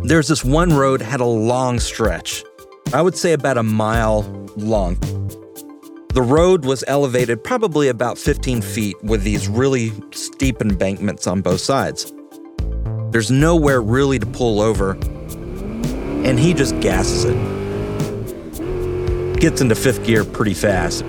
There's 0.03 0.29
this 0.29 0.44
one 0.44 0.74
road 0.74 1.00
had 1.00 1.20
a 1.20 1.24
long 1.24 1.81
stretch. 1.81 2.44
I 2.92 3.00
would 3.00 3.16
say 3.16 3.33
about 3.33 3.57
a 3.57 3.62
mile 3.62 4.22
long. 4.57 4.98
The 6.12 6.23
road 6.23 6.64
was 6.64 6.83
elevated 6.88 7.44
probably 7.44 7.87
about 7.87 8.18
15 8.18 8.62
feet 8.62 9.01
with 9.05 9.23
these 9.23 9.46
really 9.46 9.92
steep 10.11 10.61
embankments 10.61 11.29
on 11.29 11.40
both 11.40 11.61
sides. 11.61 12.12
There's 13.11 13.31
nowhere 13.31 13.81
really 13.81 14.18
to 14.18 14.27
pull 14.27 14.61
over, 14.61 14.94
and 16.25 16.37
he 16.37 16.53
just 16.53 16.79
gasses 16.81 17.27
it. 17.27 17.37
Gets 19.38 19.61
into 19.61 19.77
fifth 19.77 20.05
gear 20.05 20.25
pretty 20.25 20.55
fast. 20.55 21.05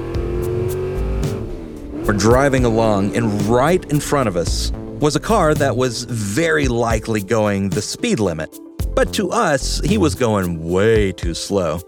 We're 2.05 2.13
driving 2.15 2.63
along, 2.63 3.15
and 3.17 3.41
right 3.47 3.83
in 3.91 3.99
front 3.99 4.29
of 4.29 4.37
us, 4.37 4.71
was 4.99 5.15
a 5.15 5.19
car 5.19 5.55
that 5.55 5.75
was 5.75 6.03
very 6.03 6.67
likely 6.67 7.23
going 7.23 7.69
the 7.69 7.81
speed 7.81 8.19
limit. 8.19 8.55
But 8.93 9.13
to 9.13 9.31
us, 9.31 9.79
he 9.83 9.97
was 9.97 10.13
going 10.13 10.63
way 10.63 11.11
too 11.11 11.33
slow. 11.33 11.81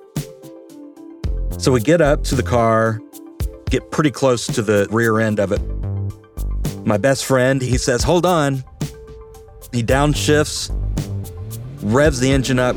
So 1.64 1.72
we 1.72 1.80
get 1.80 2.02
up 2.02 2.26
to 2.26 2.36
the 2.36 2.44
car, 2.44 3.00
get 3.70 3.90
pretty 3.90 4.12
close 4.12 4.46
to 4.48 4.62
the 4.62 4.86
rear 4.92 5.22
end 5.22 5.40
of 5.40 5.54
it. 5.54 5.62
My 6.86 6.98
best 6.98 7.24
friend, 7.24 7.62
he 7.62 7.78
says, 7.78 8.04
Hold 8.04 8.26
on. 8.26 8.66
He 9.72 9.82
downshifts, 9.82 10.70
revs 11.82 12.20
the 12.20 12.30
engine 12.30 12.60
up, 12.60 12.76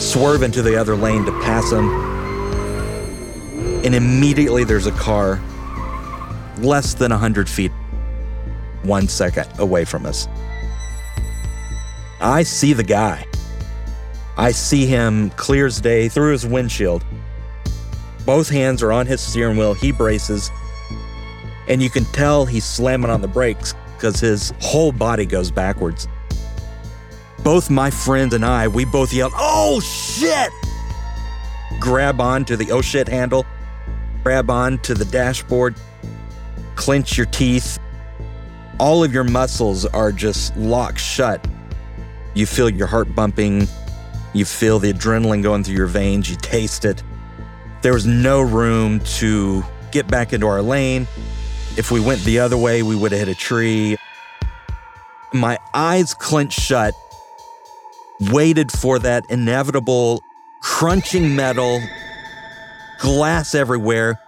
swerve 0.00 0.42
into 0.42 0.60
the 0.60 0.74
other 0.74 0.96
lane 0.96 1.24
to 1.26 1.30
pass 1.40 1.70
him. 1.70 1.88
And 3.84 3.94
immediately 3.94 4.64
there's 4.64 4.86
a 4.86 4.92
car 4.92 5.40
less 6.58 6.94
than 6.94 7.12
100 7.12 7.48
feet, 7.48 7.70
one 8.82 9.06
second 9.06 9.46
away 9.60 9.84
from 9.84 10.04
us. 10.04 10.26
I 12.20 12.42
see 12.42 12.72
the 12.72 12.82
guy. 12.82 13.24
I 14.36 14.50
see 14.50 14.84
him 14.84 15.30
clear 15.30 15.66
as 15.66 15.80
day 15.80 16.08
through 16.08 16.32
his 16.32 16.44
windshield. 16.44 17.04
Both 18.28 18.50
hands 18.50 18.82
are 18.82 18.92
on 18.92 19.06
his 19.06 19.22
steering 19.22 19.56
wheel. 19.56 19.72
He 19.72 19.92
braces. 19.92 20.50
And 21.66 21.80
you 21.80 21.88
can 21.88 22.04
tell 22.04 22.44
he's 22.44 22.66
slamming 22.66 23.08
on 23.08 23.22
the 23.22 23.28
brakes 23.28 23.74
because 23.96 24.20
his 24.20 24.52
whole 24.60 24.92
body 24.92 25.24
goes 25.24 25.50
backwards. 25.50 26.06
Both 27.42 27.70
my 27.70 27.90
friend 27.90 28.30
and 28.34 28.44
I, 28.44 28.68
we 28.68 28.84
both 28.84 29.14
yelled, 29.14 29.32
Oh 29.36 29.80
shit! 29.80 30.50
Grab 31.80 32.20
onto 32.20 32.56
the 32.56 32.70
oh 32.72 32.82
shit 32.82 33.08
handle, 33.08 33.46
grab 34.22 34.50
onto 34.50 34.92
the 34.92 35.06
dashboard, 35.06 35.74
clench 36.74 37.16
your 37.16 37.26
teeth. 37.26 37.78
All 38.78 39.02
of 39.02 39.14
your 39.14 39.24
muscles 39.24 39.86
are 39.86 40.12
just 40.12 40.54
locked 40.58 41.00
shut 41.00 41.42
you 42.38 42.46
feel 42.46 42.70
your 42.70 42.86
heart 42.86 43.12
bumping. 43.16 43.66
You 44.32 44.44
feel 44.44 44.78
the 44.78 44.92
adrenaline 44.92 45.42
going 45.42 45.64
through 45.64 45.74
your 45.74 45.88
veins. 45.88 46.30
You 46.30 46.36
taste 46.36 46.84
it. 46.84 47.02
There 47.88 47.94
was 47.94 48.06
no 48.06 48.42
room 48.42 49.00
to 49.16 49.64
get 49.92 50.08
back 50.08 50.34
into 50.34 50.46
our 50.46 50.60
lane. 50.60 51.08
If 51.78 51.90
we 51.90 52.00
went 52.00 52.20
the 52.20 52.38
other 52.40 52.58
way, 52.58 52.82
we 52.82 52.94
would 52.94 53.12
have 53.12 53.20
hit 53.20 53.28
a 53.28 53.34
tree. 53.34 53.96
My 55.32 55.58
eyes 55.72 56.12
clenched 56.12 56.60
shut, 56.60 56.92
waited 58.20 58.70
for 58.70 58.98
that 58.98 59.24
inevitable 59.30 60.20
crunching 60.60 61.34
metal, 61.34 61.80
glass 63.00 63.54
everywhere, 63.54 64.20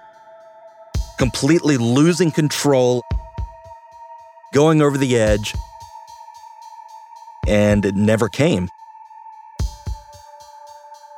completely 1.19 1.77
losing 1.77 2.31
control, 2.31 3.03
going 4.55 4.81
over 4.81 4.97
the 4.97 5.19
edge 5.19 5.55
and 7.47 7.85
it 7.85 7.95
never 7.95 8.31
came. 8.31 8.71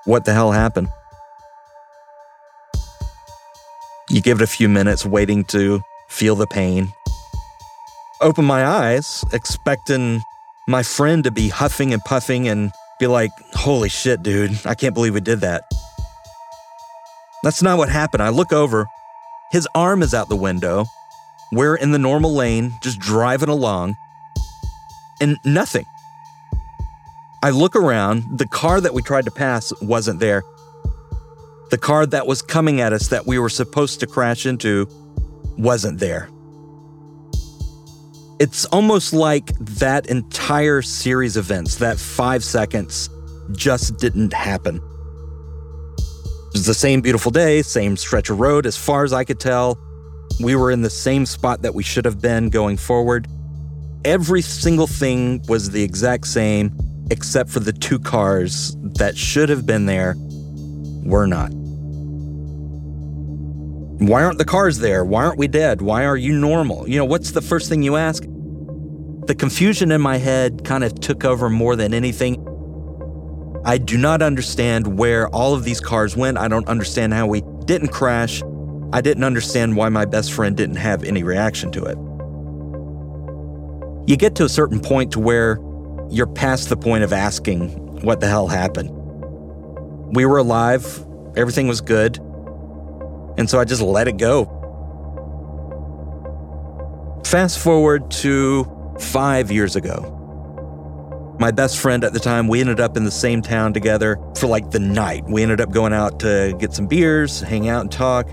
What 0.07 0.25
the 0.25 0.35
hell 0.35 0.51
happened? 0.51 0.89
You 4.13 4.21
give 4.21 4.43
it 4.43 4.45
a 4.45 4.47
few 4.47 4.69
minutes 4.69 5.07
waiting 5.07 5.43
to 5.47 5.83
feel 6.09 6.37
the 6.37 6.47
pain. 6.47 6.93
Open 8.21 8.45
my 8.45 8.63
eyes, 8.63 9.25
expecting 9.33 10.23
my 10.69 10.83
friend 10.83 11.25
to 11.25 11.31
be 11.31 11.49
huffing 11.49 11.95
and 11.95 12.05
puffing 12.05 12.47
and 12.47 12.73
be 13.01 13.07
like, 13.07 13.31
holy 13.55 13.89
shit, 13.89 14.23
dude, 14.23 14.67
I 14.67 14.75
can't 14.75 14.95
believe 14.95 15.15
we 15.15 15.23
did 15.23 15.41
that. 15.41 15.65
That's 17.43 17.63
not 17.63 17.79
what 17.79 17.89
happened. 17.89 18.23
I 18.23 18.29
look 18.29 18.53
over, 18.53 18.87
his 19.51 19.67
arm 19.75 20.03
is 20.03 20.13
out 20.13 20.29
the 20.29 20.37
window. 20.37 20.85
We're 21.51 21.77
in 21.77 21.93
the 21.93 21.99
normal 21.99 22.35
lane, 22.35 22.75
just 22.83 23.01
driving 23.01 23.49
along, 23.49 23.97
and 25.23 25.39
nothing. 25.43 25.87
I 27.43 27.49
look 27.49 27.75
around, 27.75 28.39
the 28.39 28.47
car 28.47 28.79
that 28.83 28.93
we 28.93 29.01
tried 29.01 29.25
to 29.25 29.31
pass 29.31 29.73
wasn't 29.81 30.21
there. 30.21 30.43
The 31.73 31.79
car 31.79 32.05
that 32.05 32.27
was 32.27 32.43
coming 32.43 32.83
at 32.83 32.93
us 32.93 33.09
that 33.09 33.27
we 33.27 33.39
were 33.39 33.49
supposed 33.49 34.01
to 34.01 34.07
crash 34.07 34.45
into 34.45 34.87
wasn't 35.57 36.01
there. 36.01 36.29
It's 38.39 38.67
almost 38.67 39.15
like 39.15 39.57
that 39.59 40.05
entire 40.05 40.83
series 40.83 41.39
of 41.39 41.47
events, 41.47 41.77
that 41.77 41.99
five 41.99 42.45
seconds, 42.45 43.09
just 43.53 43.97
didn't 43.97 44.35
happen. 44.35 44.83
It 45.97 46.53
was 46.53 46.67
the 46.67 46.75
same 46.75 47.01
beautiful 47.01 47.31
day, 47.31 47.63
same 47.63 47.97
stretch 47.97 48.29
of 48.29 48.39
road. 48.39 48.67
As 48.67 48.77
far 48.77 49.03
as 49.03 49.15
I 49.15 49.25
could 49.25 49.41
tell, 49.41 49.79
we 50.41 50.55
were 50.55 50.71
in 50.71 50.83
the 50.83 50.91
same 50.91 51.25
spot 51.25 51.63
that 51.63 51.75
we 51.75 51.83
should 51.83 52.05
have 52.05 52.21
been 52.21 52.51
going 52.51 52.77
forward. 52.77 53.29
Every 54.05 54.43
single 54.43 54.87
thing 54.87 55.43
was 55.49 55.71
the 55.71 55.83
exact 55.83 56.27
same 56.27 56.77
except 57.11 57.49
for 57.49 57.61
the 57.61 57.73
two 57.73 57.99
cars 57.99 58.77
that 58.99 59.17
should 59.17 59.49
have 59.49 59.65
been 59.65 59.87
there 59.87 60.17
were 61.03 61.27
not. 61.27 61.51
Why 64.07 64.25
aren't 64.25 64.39
the 64.39 64.45
cars 64.45 64.79
there? 64.79 65.05
Why 65.05 65.25
aren't 65.25 65.39
we 65.39 65.47
dead? 65.47 65.81
Why 65.81 66.05
are 66.05 66.17
you 66.17 66.37
normal? 66.37 66.89
You 66.89 66.99
know, 66.99 67.05
what's 67.05 67.31
the 67.31 67.41
first 67.41 67.69
thing 67.69 67.85
you 67.85 67.95
ask? 67.95 68.25
The 69.27 69.35
confusion 69.39 69.93
in 69.93 70.01
my 70.01 70.17
head 70.17 70.65
kind 70.65 70.83
of 70.83 70.99
took 70.99 71.25
over 71.25 71.49
more 71.49 71.77
than 71.77 71.95
anything. 71.95 72.45
I 73.65 73.79
do 73.79 73.97
not 73.97 74.21
understand 74.21 74.99
where 74.99 75.29
all 75.29 75.55
of 75.55 75.63
these 75.63 75.81
cars 75.81 76.17
went. 76.17 76.37
I 76.37 76.49
don't 76.49 76.67
understand 76.67 77.15
how 77.15 77.29
we 77.29 77.43
didn't 77.65 77.91
crash. 77.91 78.43
I 78.93 79.01
didn't 79.01 79.23
understand 79.23 79.77
why 79.77 79.89
my 79.89 80.05
best 80.05 80.33
friend 80.33 80.57
didn't 80.57 80.77
have 80.77 81.05
any 81.05 81.23
reaction 81.23 81.71
to 81.71 81.85
it. 81.85 81.97
You 84.11 84.17
get 84.17 84.35
to 84.35 84.45
a 84.45 84.49
certain 84.49 84.81
point 84.81 85.13
to 85.13 85.21
where 85.21 85.61
you're 86.11 86.27
past 86.27 86.71
the 86.71 86.77
point 86.77 87.05
of 87.05 87.13
asking 87.13 87.69
what 88.03 88.19
the 88.19 88.27
hell 88.27 88.49
happened. 88.49 88.91
We 90.17 90.27
were 90.27 90.39
alive, 90.39 91.05
everything 91.37 91.69
was 91.69 91.81
good, 91.81 92.19
and 93.39 93.49
so 93.49 93.59
I 93.59 93.65
just 93.65 93.83
let 93.83 94.09
it 94.09 94.17
go. 94.17 94.59
Fast 97.25 97.59
forward 97.59 98.11
to 98.11 98.67
five 98.99 99.51
years 99.51 99.77
ago. 99.77 100.19
My 101.39 101.51
best 101.51 101.79
friend 101.79 102.05
at 102.05 102.13
the 102.13 102.21
time, 102.21 102.47
we 102.47 102.61
ended 102.61 102.79
up 102.79 102.97
in 102.97 103.05
the 103.05 103.11
same 103.11 103.43
town 103.43 103.73
together 103.73 104.19
for 104.37 104.47
like 104.47 104.71
the 104.71 104.79
night. 104.79 105.25
We 105.25 105.43
ended 105.43 105.61
up 105.61 105.71
going 105.71 105.93
out 105.93 106.21
to 106.21 106.55
get 106.59 106.73
some 106.73 106.87
beers, 106.87 107.41
hang 107.41 107.69
out, 107.69 107.81
and 107.81 107.91
talk. 107.91 108.27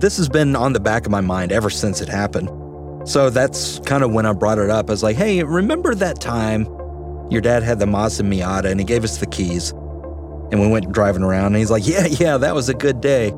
This 0.00 0.16
has 0.18 0.28
been 0.28 0.56
on 0.56 0.72
the 0.72 0.80
back 0.80 1.06
of 1.06 1.12
my 1.12 1.20
mind 1.20 1.52
ever 1.52 1.70
since 1.70 2.00
it 2.00 2.08
happened. 2.08 2.50
So 3.08 3.30
that's 3.30 3.78
kind 3.80 4.02
of 4.02 4.12
when 4.12 4.26
I 4.26 4.32
brought 4.32 4.58
it 4.58 4.68
up. 4.68 4.90
I 4.90 4.92
was 4.92 5.02
like, 5.02 5.16
hey, 5.16 5.42
remember 5.44 5.94
that 5.94 6.20
time 6.20 6.64
your 7.30 7.40
dad 7.40 7.62
had 7.62 7.78
the 7.78 7.86
Mazda 7.86 8.24
Miata 8.24 8.70
and 8.70 8.80
he 8.80 8.84
gave 8.84 9.04
us 9.04 9.18
the 9.18 9.26
keys 9.26 9.70
and 10.50 10.60
we 10.60 10.68
went 10.68 10.92
driving 10.92 11.22
around 11.22 11.46
and 11.46 11.56
he's 11.56 11.70
like, 11.70 11.86
yeah, 11.86 12.06
yeah, 12.06 12.36
that 12.36 12.54
was 12.54 12.68
a 12.68 12.74
good 12.74 13.00
day. 13.00 13.32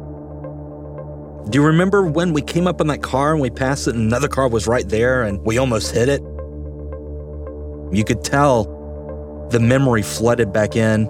Do 1.51 1.59
you 1.59 1.65
remember 1.65 2.03
when 2.03 2.35
we 2.35 2.43
came 2.43 2.67
up 2.67 2.81
in 2.81 2.89
that 2.89 3.03
car 3.03 3.33
and 3.33 3.41
we 3.41 3.49
passed 3.49 3.89
it 3.89 3.95
and 3.95 4.05
another 4.05 4.29
car 4.29 4.49
was 4.49 4.67
right 4.67 4.87
there 4.87 5.23
and 5.23 5.43
we 5.45 5.57
almost 5.57 5.95
hit 5.95 6.11
it? 6.11 6.21
You 7.91 8.05
could 8.07 8.23
tell 8.23 8.65
the 9.51 9.59
memory 9.59 10.03
flooded 10.03 10.53
back 10.53 10.77
in. 10.77 11.07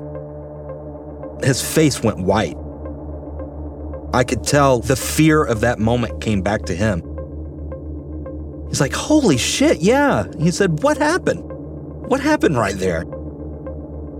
His 1.42 1.60
face 1.60 2.04
went 2.04 2.18
white. 2.18 2.56
I 4.14 4.22
could 4.22 4.44
tell 4.44 4.78
the 4.78 4.94
fear 4.94 5.42
of 5.42 5.60
that 5.60 5.80
moment 5.80 6.20
came 6.20 6.40
back 6.40 6.66
to 6.66 6.74
him. 6.74 7.02
He's 8.68 8.80
like, 8.80 8.94
Holy 8.94 9.38
shit, 9.38 9.80
yeah. 9.80 10.26
He 10.38 10.52
said, 10.52 10.84
What 10.84 10.98
happened? 10.98 11.42
What 12.08 12.20
happened 12.20 12.56
right 12.56 12.76
there? 12.76 13.04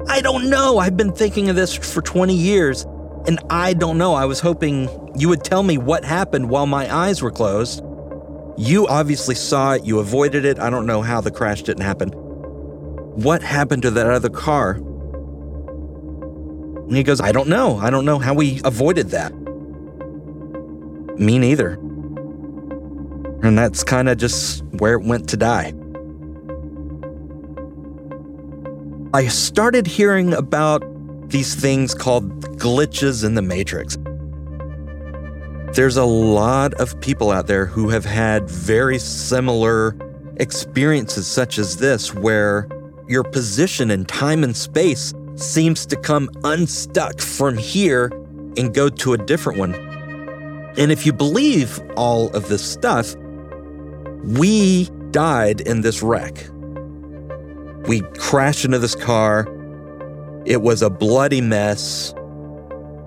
I 0.09 0.21
don't 0.21 0.51
know. 0.51 0.79
I've 0.79 0.97
been 0.97 1.13
thinking 1.13 1.49
of 1.49 1.55
this 1.55 1.75
for 1.75 2.03
20 2.03 2.35
years, 2.35 2.87
and 3.29 3.39
I 3.51 3.75
don't 3.75 3.99
know. 3.99 4.15
I 4.15 4.25
was 4.25 4.41
hoping 4.41 4.89
you 5.15 5.29
would 5.29 5.45
tell 5.45 5.63
me 5.63 5.77
what 5.77 6.03
happened 6.03 6.49
while 6.49 6.65
my 6.65 6.93
eyes 6.93 7.21
were 7.21 7.31
closed. 7.31 7.83
You 8.57 8.89
obviously 8.89 9.35
saw 9.35 9.75
it, 9.75 9.85
you 9.85 9.99
avoided 9.99 10.47
it. 10.47 10.59
I 10.59 10.71
don't 10.71 10.87
know 10.87 11.03
how 11.03 11.21
the 11.21 11.31
crash 11.31 11.63
didn't 11.63 11.85
happen. 11.85 12.09
What 12.09 13.43
happened 13.43 13.83
to 13.83 13.91
that 13.91 14.07
other 14.07 14.31
car? 14.31 14.77
And 16.87 16.97
he 16.97 17.03
goes, 17.03 17.21
I 17.21 17.33
don't 17.33 17.51
know. 17.51 17.77
I 17.77 17.91
don't 17.91 18.07
know 18.07 18.19
how 18.19 18.33
we 18.33 18.63
avoided 18.65 19.11
that. 19.11 19.35
Me 21.19 21.39
neither. 21.39 21.75
And 23.43 23.59
that's 23.59 23.85
kind 23.85 24.09
of 24.09 24.17
just 24.17 24.65
where 24.79 24.95
it 24.95 25.05
went 25.05 25.29
to 25.29 25.37
die. 25.37 25.75
I 29.13 29.29
started 29.29 29.87
hearing 29.87 30.33
about 30.33 30.83
these 31.29 31.55
things 31.55 31.95
called 31.95 32.57
glitches 32.59 33.25
in 33.25 33.35
the 33.35 33.43
Matrix. 33.43 33.97
There's 35.75 35.97
a 35.97 36.05
lot 36.05 36.75
of 36.75 36.99
people 37.01 37.31
out 37.31 37.47
there 37.47 37.67
who 37.67 37.91
have 37.91 38.05
had 38.05 38.49
very 38.49 38.99
similar 38.99 39.95
experiences, 40.37 41.27
such 41.27 41.59
as 41.59 41.77
this, 41.77 42.15
where 42.15 42.69
your 43.07 43.23
position 43.23 43.91
in 43.91 44.05
time 44.05 44.45
and 44.45 44.57
space 44.57 45.13
seems 45.37 45.87
to 45.87 45.97
come 45.97 46.31
unstuck 46.45 47.21
from 47.21 47.57
here 47.57 48.07
and 48.57 48.75
go 48.75 48.89
to 48.89 49.13
a 49.13 49.19
different 49.19 49.59
one. 49.59 49.75
And 50.79 50.91
if 50.93 51.05
you 51.05 51.13
believe 51.13 51.81
all 51.97 52.31
of 52.31 52.49
this 52.49 52.63
stuff, 52.63 53.15
we 54.25 54.89
died 55.11 55.61
in 55.61 55.83
this 55.83 56.03
wreck. 56.03 56.49
We 57.87 58.01
crashed 58.19 58.65
into 58.65 58.79
this 58.79 58.95
car. 58.95 59.47
It 60.45 60.63
was 60.63 60.83
a 60.83 60.91
bloody 60.91 61.41
mess. 61.41 62.15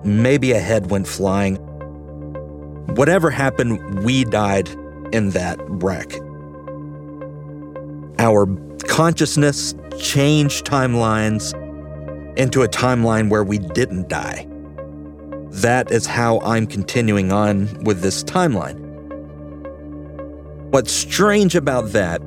Maybe 0.04 0.52
a 0.52 0.60
head 0.60 0.90
went 0.90 1.06
flying. 1.06 1.56
Whatever 2.96 3.30
happened, 3.30 4.04
we 4.04 4.24
died 4.24 4.68
in 5.12 5.30
that 5.30 5.58
wreck. 5.60 6.12
Our 8.18 8.46
consciousness 8.86 9.74
changed 9.98 10.66
timelines 10.66 11.54
into 12.36 12.62
a 12.62 12.68
timeline 12.68 13.28
where 13.28 13.44
we 13.44 13.58
didn't 13.58 14.08
die. 14.08 14.46
That 15.50 15.90
is 15.90 16.06
how 16.06 16.40
I'm 16.40 16.66
continuing 16.66 17.30
on 17.30 17.68
with 17.84 18.00
this 18.00 18.24
timeline. 18.24 18.80
What's 20.70 20.92
strange 20.92 21.54
about 21.54 21.92
that, 21.92 22.22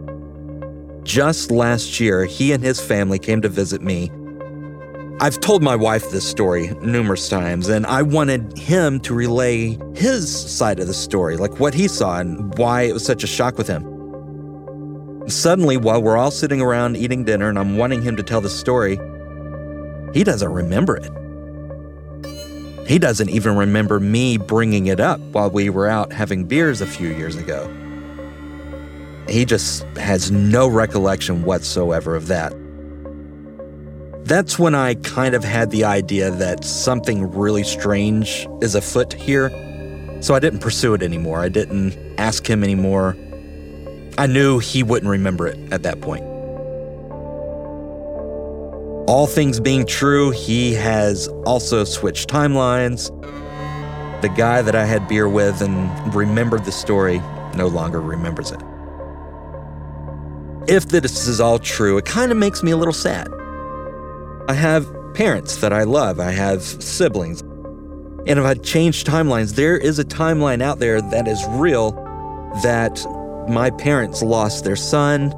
just 1.03 1.49
last 1.49 1.99
year, 1.99 2.25
he 2.25 2.51
and 2.51 2.63
his 2.63 2.79
family 2.79 3.17
came 3.17 3.41
to 3.41 3.49
visit 3.49 3.81
me. 3.81 4.11
I've 5.21 5.39
told 5.39 5.63
my 5.63 5.77
wife 5.77 6.11
this 6.11 6.27
story 6.27 6.71
numerous 6.81 7.29
times, 7.29 7.69
and 7.69 7.85
I 7.85 8.01
wanted 8.01 8.57
him 8.57 8.99
to 9.01 9.13
relay 9.13 9.77
his 9.95 10.29
side 10.29 10.81
of 10.81 10.87
the 10.87 10.93
story, 10.93 11.37
like 11.37 11.57
what 11.57 11.73
he 11.73 11.87
saw 11.87 12.19
and 12.19 12.53
why 12.57 12.81
it 12.81 12.93
was 12.93 13.05
such 13.05 13.23
a 13.23 13.27
shock 13.27 13.57
with 13.57 13.67
him. 13.67 13.83
Suddenly, 15.27 15.77
while 15.77 16.01
we're 16.01 16.17
all 16.17 16.31
sitting 16.31 16.61
around 16.61 16.97
eating 16.97 17.23
dinner 17.23 17.47
and 17.47 17.57
I'm 17.57 17.77
wanting 17.77 18.01
him 18.01 18.17
to 18.17 18.23
tell 18.23 18.41
the 18.41 18.49
story, 18.49 18.99
he 20.13 20.25
doesn't 20.25 20.51
remember 20.51 20.97
it. 20.97 21.11
He 22.85 22.99
doesn't 22.99 23.29
even 23.29 23.55
remember 23.55 24.01
me 24.01 24.35
bringing 24.37 24.87
it 24.87 24.99
up 24.99 25.21
while 25.31 25.49
we 25.49 25.69
were 25.69 25.87
out 25.87 26.11
having 26.11 26.43
beers 26.43 26.81
a 26.81 26.87
few 26.87 27.07
years 27.07 27.37
ago. 27.37 27.73
He 29.29 29.45
just 29.45 29.85
has 29.97 30.29
no 30.29 30.67
recollection 30.67 31.43
whatsoever 31.43 32.15
of 32.15 32.27
that. 32.27 32.53
That's 34.25 34.57
when 34.57 34.73
I 34.73 34.95
kind 34.95 35.35
of 35.35 35.43
had 35.43 35.69
the 35.69 35.83
idea 35.83 36.31
that 36.31 36.63
something 36.63 37.31
really 37.31 37.63
strange 37.63 38.47
is 38.59 38.73
afoot 38.73 39.13
here. 39.13 39.51
So 40.19 40.33
I 40.33 40.39
didn't 40.39 40.61
pursue 40.61 40.95
it 40.95 41.03
anymore. 41.03 41.41
I 41.41 41.49
didn't 41.49 41.95
ask 42.17 42.49
him 42.49 42.63
anymore. 42.63 43.15
I 44.17 44.25
knew 44.25 44.57
he 44.57 44.81
wouldn't 44.81 45.11
remember 45.11 45.45
it 45.45 45.59
at 45.71 45.83
that 45.83 46.01
point. 46.01 46.23
All 49.07 49.27
things 49.27 49.59
being 49.59 49.85
true, 49.85 50.31
he 50.31 50.73
has 50.73 51.27
also 51.45 51.83
switched 51.83 52.27
timelines. 52.27 53.11
The 54.23 54.29
guy 54.29 54.63
that 54.63 54.73
I 54.73 54.85
had 54.85 55.07
beer 55.07 55.29
with 55.29 55.61
and 55.61 56.15
remembered 56.15 56.65
the 56.65 56.71
story 56.71 57.19
no 57.55 57.67
longer 57.67 58.01
remembers 58.01 58.49
it. 58.49 58.61
If 60.67 60.87
this 60.87 61.27
is 61.27 61.39
all 61.39 61.59
true, 61.59 61.99
it 61.99 62.05
kind 62.05 62.31
of 62.31 62.39
makes 62.39 62.63
me 62.63 62.71
a 62.71 62.77
little 62.77 62.91
sad. 62.91 63.27
I 64.47 64.53
have 64.53 64.87
parents 65.15 65.57
that 65.57 65.73
I 65.73 65.83
love, 65.83 66.19
I 66.19 66.31
have 66.31 66.61
siblings. 66.61 67.41
And 68.27 68.39
if 68.39 68.45
I 68.45 68.55
change 68.55 69.03
timelines, 69.03 69.55
there 69.55 69.77
is 69.77 69.99
a 69.99 70.03
timeline 70.03 70.61
out 70.61 70.79
there 70.79 71.01
that 71.01 71.27
is 71.27 71.43
real 71.49 71.91
that 72.63 73.05
my 73.49 73.69
parents 73.69 74.21
lost 74.21 74.63
their 74.63 74.75
son, 74.75 75.33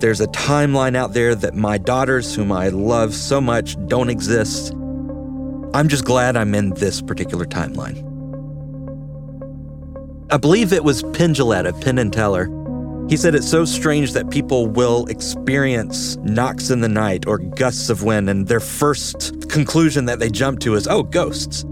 there's 0.00 0.20
a 0.20 0.28
timeline 0.28 0.96
out 0.96 1.12
there 1.12 1.34
that 1.34 1.54
my 1.54 1.76
daughters, 1.76 2.32
whom 2.32 2.52
I 2.52 2.68
love 2.68 3.14
so 3.14 3.40
much, 3.40 3.76
don't 3.88 4.08
exist. 4.08 4.72
I'm 5.74 5.88
just 5.88 6.04
glad 6.04 6.36
I'm 6.36 6.54
in 6.54 6.70
this 6.74 7.02
particular 7.02 7.44
timeline. 7.44 8.04
I 10.30 10.36
believe 10.36 10.72
it 10.72 10.84
was 10.84 11.02
Penn 11.14 11.34
of 11.40 11.80
Penn 11.80 11.98
and 11.98 12.12
Teller. 12.12 12.46
He 13.08 13.16
said 13.16 13.34
it's 13.34 13.48
so 13.48 13.64
strange 13.64 14.12
that 14.12 14.30
people 14.30 14.66
will 14.66 15.06
experience 15.06 16.16
knocks 16.18 16.68
in 16.68 16.80
the 16.80 16.88
night 16.88 17.26
or 17.26 17.38
gusts 17.38 17.88
of 17.88 18.02
wind, 18.02 18.28
and 18.28 18.46
their 18.46 18.60
first 18.60 19.48
conclusion 19.48 20.04
that 20.04 20.18
they 20.18 20.28
jump 20.28 20.60
to 20.60 20.74
is, 20.74 20.86
oh, 20.86 21.04
ghosts. 21.04 21.64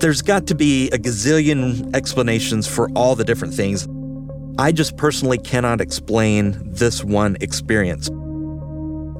There's 0.00 0.20
got 0.20 0.46
to 0.48 0.54
be 0.54 0.90
a 0.90 0.98
gazillion 0.98 1.94
explanations 1.96 2.68
for 2.68 2.90
all 2.90 3.14
the 3.14 3.24
different 3.24 3.54
things. 3.54 3.88
I 4.58 4.70
just 4.70 4.98
personally 4.98 5.38
cannot 5.38 5.80
explain 5.80 6.60
this 6.70 7.02
one 7.02 7.38
experience. 7.40 8.10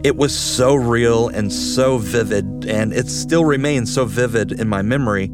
It 0.04 0.16
was 0.16 0.36
so 0.36 0.74
real 0.74 1.28
and 1.28 1.50
so 1.50 1.96
vivid, 1.96 2.66
and 2.66 2.92
it 2.92 3.08
still 3.08 3.46
remains 3.46 3.94
so 3.94 4.04
vivid 4.04 4.52
in 4.52 4.68
my 4.68 4.82
memory. 4.82 5.30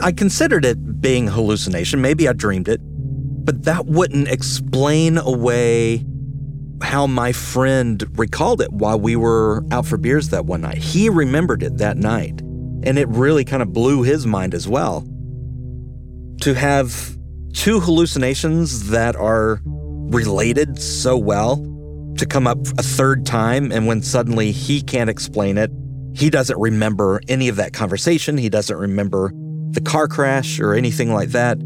I 0.00 0.12
considered 0.12 0.64
it 0.64 1.00
being 1.00 1.26
hallucination. 1.26 2.00
Maybe 2.00 2.28
I 2.28 2.32
dreamed 2.32 2.68
it, 2.68 2.80
but 3.46 3.62
that 3.64 3.86
wouldn't 3.86 4.28
explain 4.28 5.16
away 5.16 6.04
how 6.82 7.06
my 7.06 7.32
friend 7.32 8.04
recalled 8.18 8.60
it 8.60 8.70
while 8.72 8.98
we 8.98 9.16
were 9.16 9.64
out 9.70 9.86
for 9.86 9.96
beers 9.96 10.28
that 10.30 10.44
one 10.44 10.60
night. 10.60 10.76
He 10.76 11.08
remembered 11.08 11.62
it 11.62 11.78
that 11.78 11.96
night, 11.96 12.40
and 12.40 12.98
it 12.98 13.08
really 13.08 13.44
kind 13.44 13.62
of 13.62 13.72
blew 13.72 14.02
his 14.02 14.26
mind 14.26 14.52
as 14.52 14.68
well. 14.68 15.06
To 16.42 16.54
have 16.54 17.16
two 17.54 17.80
hallucinations 17.80 18.90
that 18.90 19.16
are 19.16 19.60
related 19.64 20.78
so 20.82 21.16
well 21.16 21.56
to 22.18 22.26
come 22.26 22.46
up 22.46 22.58
a 22.78 22.82
third 22.82 23.24
time, 23.24 23.70
and 23.70 23.86
when 23.86 24.02
suddenly 24.02 24.50
he 24.50 24.82
can't 24.82 25.08
explain 25.08 25.56
it, 25.56 25.70
he 26.14 26.30
doesn't 26.30 26.58
remember 26.58 27.20
any 27.28 27.48
of 27.48 27.56
that 27.56 27.72
conversation, 27.72 28.36
he 28.38 28.48
doesn't 28.48 28.76
remember 28.76 29.32
the 29.70 29.80
car 29.80 30.08
crash 30.08 30.58
or 30.58 30.74
anything 30.74 31.12
like 31.12 31.30
that. 31.30 31.58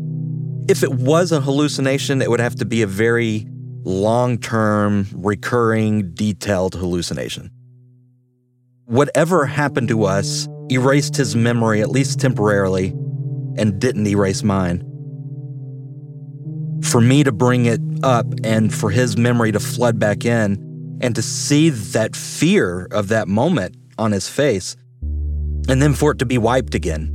If 0.71 0.85
it 0.85 0.93
was 0.93 1.33
a 1.33 1.41
hallucination, 1.41 2.23
it 2.23 2.31
would 2.31 2.39
have 2.39 2.55
to 2.55 2.65
be 2.65 2.83
a 2.83 2.87
very 2.87 3.45
long 3.83 4.39
term, 4.39 5.09
recurring, 5.13 6.13
detailed 6.13 6.77
hallucination. 6.77 7.51
Whatever 8.85 9.47
happened 9.47 9.89
to 9.89 10.05
us 10.05 10.47
erased 10.71 11.17
his 11.17 11.35
memory, 11.35 11.81
at 11.81 11.91
least 11.91 12.21
temporarily, 12.21 12.91
and 13.57 13.81
didn't 13.81 14.07
erase 14.07 14.45
mine 14.45 14.87
for 16.85 17.01
me 17.01 17.25
to 17.25 17.33
bring 17.33 17.67
it 17.67 17.81
up 18.05 18.27
and 18.45 18.73
for 18.73 18.91
his 18.91 19.17
memory 19.17 19.51
to 19.51 19.59
flood 19.59 19.99
back 19.99 20.25
in 20.25 20.99
and 21.01 21.17
to 21.17 21.23
see 21.23 21.71
that 21.71 22.15
fear 22.15 22.87
of 22.93 23.09
that 23.09 23.27
moment 23.27 23.77
on 23.99 24.13
his 24.13 24.29
face 24.29 24.77
and 25.69 25.83
then 25.83 25.95
for 25.95 26.13
it 26.13 26.19
to 26.21 26.27
be 26.27 26.39
wiped 26.39 26.77
again. 26.77 27.09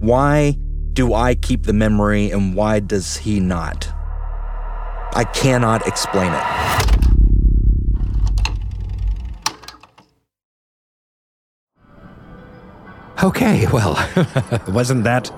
Why 0.00 0.58
do 0.96 1.12
I 1.12 1.34
keep 1.34 1.64
the 1.64 1.74
memory 1.74 2.30
and 2.30 2.54
why 2.54 2.80
does 2.80 3.18
he 3.18 3.38
not? 3.38 3.86
I 5.12 5.24
cannot 5.34 5.86
explain 5.86 6.32
it. 6.32 6.42
Okay, 13.22 13.66
well, 13.72 13.94
wasn't 14.68 15.04
that 15.04 15.30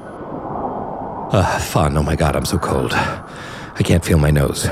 uh, 1.32 1.58
fun. 1.58 1.96
Oh 1.96 2.04
my 2.04 2.14
god, 2.14 2.36
I'm 2.36 2.44
so 2.44 2.58
cold. 2.58 2.92
I 2.92 3.82
can't 3.82 4.04
feel 4.04 4.18
my 4.18 4.30
nose. 4.30 4.68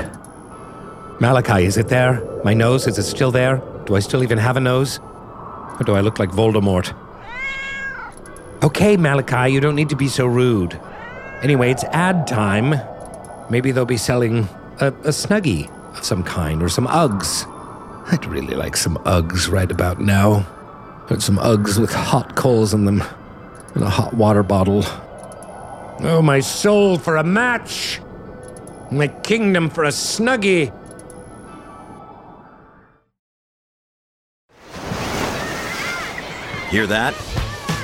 Malachi, 1.19 1.65
is 1.65 1.77
it 1.77 1.89
there? 1.89 2.23
My 2.45 2.53
nose, 2.53 2.87
is 2.87 2.97
it 2.97 3.03
still 3.03 3.31
there? 3.31 3.61
Do 3.85 3.95
I 3.95 3.99
still 3.99 4.23
even 4.23 4.37
have 4.37 4.55
a 4.55 4.61
nose? 4.61 4.99
Or 4.99 5.81
do 5.85 5.95
I 5.95 6.01
look 6.01 6.17
like 6.17 6.29
Voldemort? 6.29 6.95
Okay, 8.63 8.97
Malachi, 8.97 9.53
you 9.53 9.59
don't 9.59 9.75
need 9.75 9.89
to 9.89 9.95
be 9.95 10.07
so 10.07 10.25
rude. 10.25 10.79
Anyway, 11.43 11.69
it's 11.69 11.83
ad 11.85 12.25
time. 12.25 12.73
Maybe 13.51 13.71
they'll 13.71 13.85
be 13.85 13.97
selling 13.97 14.49
a, 14.79 14.87
a 14.87 15.11
snuggie 15.11 15.69
of 15.95 16.03
some 16.03 16.23
kind 16.23 16.63
or 16.63 16.69
some 16.69 16.87
Uggs. 16.87 17.45
I'd 18.11 18.25
really 18.25 18.55
like 18.55 18.75
some 18.75 18.97
Uggs 19.05 19.51
right 19.51 19.69
about 19.69 20.01
now. 20.01 20.47
Or 21.09 21.19
some 21.19 21.37
Uggs 21.37 21.79
with 21.79 21.93
hot 21.93 22.35
coals 22.35 22.73
in 22.73 22.85
them 22.85 23.03
and 23.75 23.83
a 23.83 23.89
hot 23.89 24.15
water 24.15 24.41
bottle. 24.43 24.83
Oh, 25.99 26.21
my 26.23 26.39
soul 26.39 26.97
for 26.97 27.17
a 27.17 27.23
match! 27.23 28.01
My 28.91 29.07
kingdom 29.07 29.69
for 29.69 29.83
a 29.83 29.89
snuggie! 29.89 30.73
Hear 36.69 36.87
that? 36.87 37.15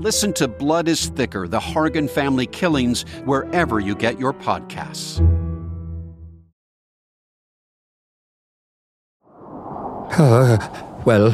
Listen 0.00 0.32
to 0.34 0.46
Blood 0.46 0.86
is 0.86 1.08
Thicker 1.08 1.48
The 1.48 1.58
Hargan 1.58 2.08
Family 2.08 2.46
Killings 2.46 3.02
wherever 3.24 3.80
you 3.80 3.96
get 3.96 4.16
your 4.20 4.32
podcasts. 4.32 5.18
Uh, 10.12 10.56
well, 11.04 11.32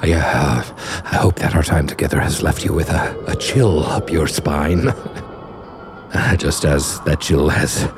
I, 0.00 0.12
uh, 0.12 0.62
I 1.04 1.16
hope 1.16 1.40
that 1.40 1.56
our 1.56 1.64
time 1.64 1.88
together 1.88 2.20
has 2.20 2.40
left 2.40 2.64
you 2.64 2.72
with 2.72 2.88
a, 2.88 3.24
a 3.26 3.34
chill 3.34 3.84
up 3.84 4.10
your 4.10 4.28
spine. 4.28 4.88
Uh, 4.88 6.36
just 6.36 6.64
as 6.64 7.00
that 7.00 7.20
chill 7.20 7.48
has 7.48 7.88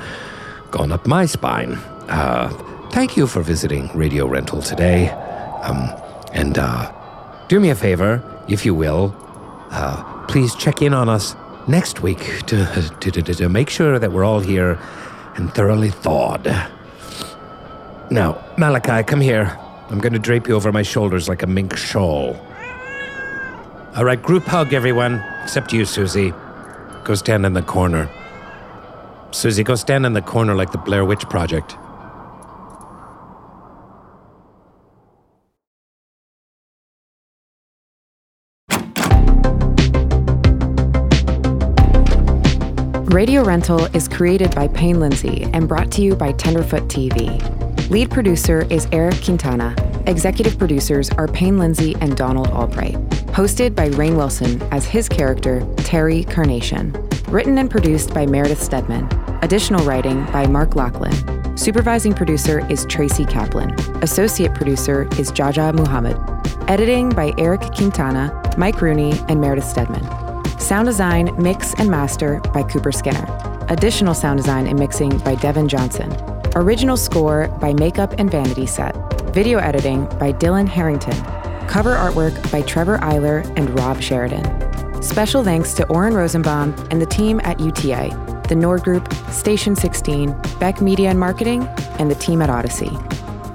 gone 0.71 0.93
up 0.93 1.07
my 1.07 1.27
spine. 1.27 1.75
Uh, 2.09 2.49
thank 2.91 3.19
you 3.19 3.27
for 3.27 3.43
visiting 3.43 3.89
Radio 3.95 4.27
Rental 4.27 4.63
today. 4.63 5.11
Um, 5.61 5.91
and 6.33 6.59
uh, 6.59 6.91
do 7.49 7.61
me 7.61 7.69
a 7.69 7.75
favor, 7.75 8.23
if 8.51 8.67
you 8.67 8.75
will. 8.75 9.15
Uh, 9.71 10.03
please 10.27 10.55
check 10.57 10.83
in 10.83 10.93
on 10.93 11.09
us 11.09 11.37
next 11.69 12.03
week 12.03 12.45
to, 12.47 12.67
to, 13.01 13.11
to, 13.11 13.23
to 13.23 13.49
make 13.49 13.71
sure 13.71 13.99
that 13.99 14.13
we're 14.13 14.25
all 14.25 14.41
here 14.41 14.79
and 15.37 15.53
thoroughly 15.55 15.91
thawed. 15.91 16.47
Now, 18.11 18.45
Malachi, 18.59 19.05
come 19.05 19.21
here. 19.21 19.57
I'm 19.89 19.99
going 19.99 20.13
to 20.13 20.19
drape 20.19 20.49
you 20.49 20.55
over 20.55 20.73
my 20.73 20.83
shoulders 20.83 21.29
like 21.29 21.43
a 21.43 21.47
mink 21.47 21.77
shawl. 21.77 22.37
All 23.97 24.05
right, 24.05 24.21
group 24.21 24.45
hug, 24.45 24.73
everyone, 24.73 25.23
except 25.43 25.73
you, 25.73 25.85
Susie. 25.85 26.33
Go 27.05 27.15
stand 27.15 27.45
in 27.45 27.55
the 27.55 27.63
corner. 27.63 28.09
Susie, 29.33 29.65
go 29.65 29.75
stand 29.75 30.07
in 30.07 30.13
the 30.13 30.23
corner 30.23 30.55
like 30.55 30.73
the 30.73 30.79
Blair 30.79 31.05
Witch 31.05 31.29
Project. 31.29 31.77
Radio 43.21 43.45
Rental 43.45 43.85
is 43.95 44.09
created 44.09 44.55
by 44.55 44.67
Payne 44.67 44.99
Lindsay 44.99 45.43
and 45.53 45.69
brought 45.69 45.93
to 45.93 46.01
you 46.01 46.17
by 46.17 46.33
Tenderfoot 46.33 46.85
TV. 46.85 47.29
Lead 47.91 48.11
producer 48.11 48.67
is 48.71 48.89
Eric 48.93 49.23
Quintana. 49.23 49.75
Executive 50.07 50.59
producers 50.59 51.11
are 51.11 51.29
Payne 51.29 51.59
Lindsay 51.59 51.95
and 52.01 52.17
Donald 52.17 52.49
Albright. 52.49 52.95
Hosted 53.35 53.75
by 53.75 53.91
Rainn 53.91 54.17
Wilson 54.17 54.63
as 54.73 54.87
his 54.87 55.07
character, 55.07 55.61
Terry 55.77 56.25
Carnation. 56.25 56.93
Written 57.29 57.59
and 57.59 57.71
produced 57.71 58.15
by 58.15 58.25
Meredith 58.25 58.63
Stedman. 58.63 59.07
Additional 59.43 59.85
writing 59.85 60.25
by 60.33 60.47
Mark 60.47 60.75
Lachlan. 60.75 61.59
Supervising 61.59 62.15
producer 62.15 62.67
is 62.71 62.87
Tracy 62.87 63.27
Kaplan. 63.27 63.79
Associate 64.03 64.55
producer 64.55 65.03
is 65.19 65.31
Jaja 65.31 65.75
Muhammad. 65.75 66.17
Editing 66.71 67.11
by 67.11 67.35
Eric 67.37 67.61
Quintana, 67.77 68.55
Mike 68.57 68.81
Rooney, 68.81 69.13
and 69.29 69.43
Meredith 69.43 69.67
Stedman. 69.67 70.30
Sound 70.61 70.87
design, 70.87 71.35
mix, 71.43 71.73
and 71.79 71.91
master 71.91 72.39
by 72.53 72.63
Cooper 72.63 72.93
Skinner. 72.93 73.27
Additional 73.71 74.13
sound 74.13 74.39
design 74.39 74.67
and 74.67 74.79
mixing 74.79 75.17
by 75.21 75.35
Devin 75.35 75.69
Johnson. 75.69 76.15
Original 76.55 76.99
score 76.99 77.49
by 77.63 77.73
Makeup 77.73 78.13
and 78.19 78.31
Vanity 78.31 78.67
Set. 78.67 78.95
Video 79.33 79.59
editing 79.59 80.05
by 80.19 80.35
Dylan 80.35 80.69
Harrington. 80.69 81.17
Cover 81.67 81.95
artwork 81.95 82.53
by 82.53 82.61
Trevor 82.61 82.99
Eiler 82.99 83.43
and 83.57 83.77
Rob 83.79 84.03
Sheridan. 84.03 85.03
Special 85.03 85.43
thanks 85.43 85.73
to 85.75 85.89
Oren 85.89 86.13
Rosenbaum 86.13 86.75
and 86.91 87.01
the 87.01 87.07
team 87.07 87.41
at 87.43 87.59
UTA, 87.59 88.45
the 88.47 88.55
Nord 88.55 88.83
Group, 88.83 89.11
Station 89.31 89.75
16, 89.75 90.39
Beck 90.61 90.83
Media 90.83 91.09
and 91.09 91.19
Marketing, 91.19 91.63
and 91.99 92.11
the 92.11 92.17
team 92.17 92.43
at 92.43 92.51
Audacy. 92.51 92.93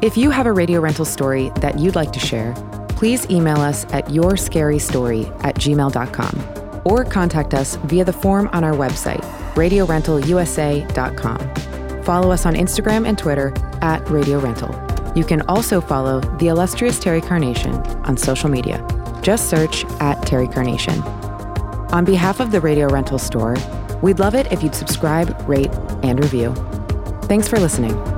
If 0.03 0.17
you 0.17 0.31
have 0.31 0.47
a 0.47 0.51
radio 0.51 0.81
rental 0.81 1.05
story 1.05 1.51
that 1.57 1.77
you'd 1.77 1.95
like 1.95 2.11
to 2.13 2.19
share, 2.19 2.55
please 2.89 3.29
email 3.29 3.57
us 3.57 3.85
at 3.93 4.07
yourscarystory 4.07 5.29
at 5.45 5.55
gmail.com 5.55 6.64
or 6.85 7.03
contact 7.03 7.53
us 7.53 7.75
via 7.83 8.05
the 8.05 8.13
form 8.13 8.49
on 8.53 8.63
our 8.63 8.73
website, 8.73 9.21
radiorentalusa.com. 9.55 12.03
Follow 12.03 12.31
us 12.31 12.45
on 12.45 12.53
Instagram 12.53 13.07
and 13.07 13.17
Twitter 13.17 13.51
at 13.81 14.07
Radio 14.09 14.39
Rental. 14.39 14.73
You 15.15 15.23
can 15.23 15.41
also 15.43 15.81
follow 15.81 16.19
the 16.37 16.47
illustrious 16.47 16.99
Terry 16.99 17.21
Carnation 17.21 17.73
on 18.05 18.15
social 18.15 18.49
media. 18.49 18.85
Just 19.21 19.49
search 19.49 19.83
at 19.99 20.21
Terry 20.25 20.47
Carnation. 20.47 21.01
On 21.91 22.05
behalf 22.05 22.39
of 22.39 22.51
the 22.51 22.61
Radio 22.61 22.87
Rental 22.87 23.17
store, 23.17 23.55
we'd 24.01 24.19
love 24.19 24.35
it 24.35 24.51
if 24.51 24.61
you'd 24.61 24.75
subscribe, 24.75 25.35
rate, 25.47 25.71
and 26.03 26.21
review. 26.21 26.53
Thanks 27.23 27.47
for 27.47 27.59
listening. 27.59 28.14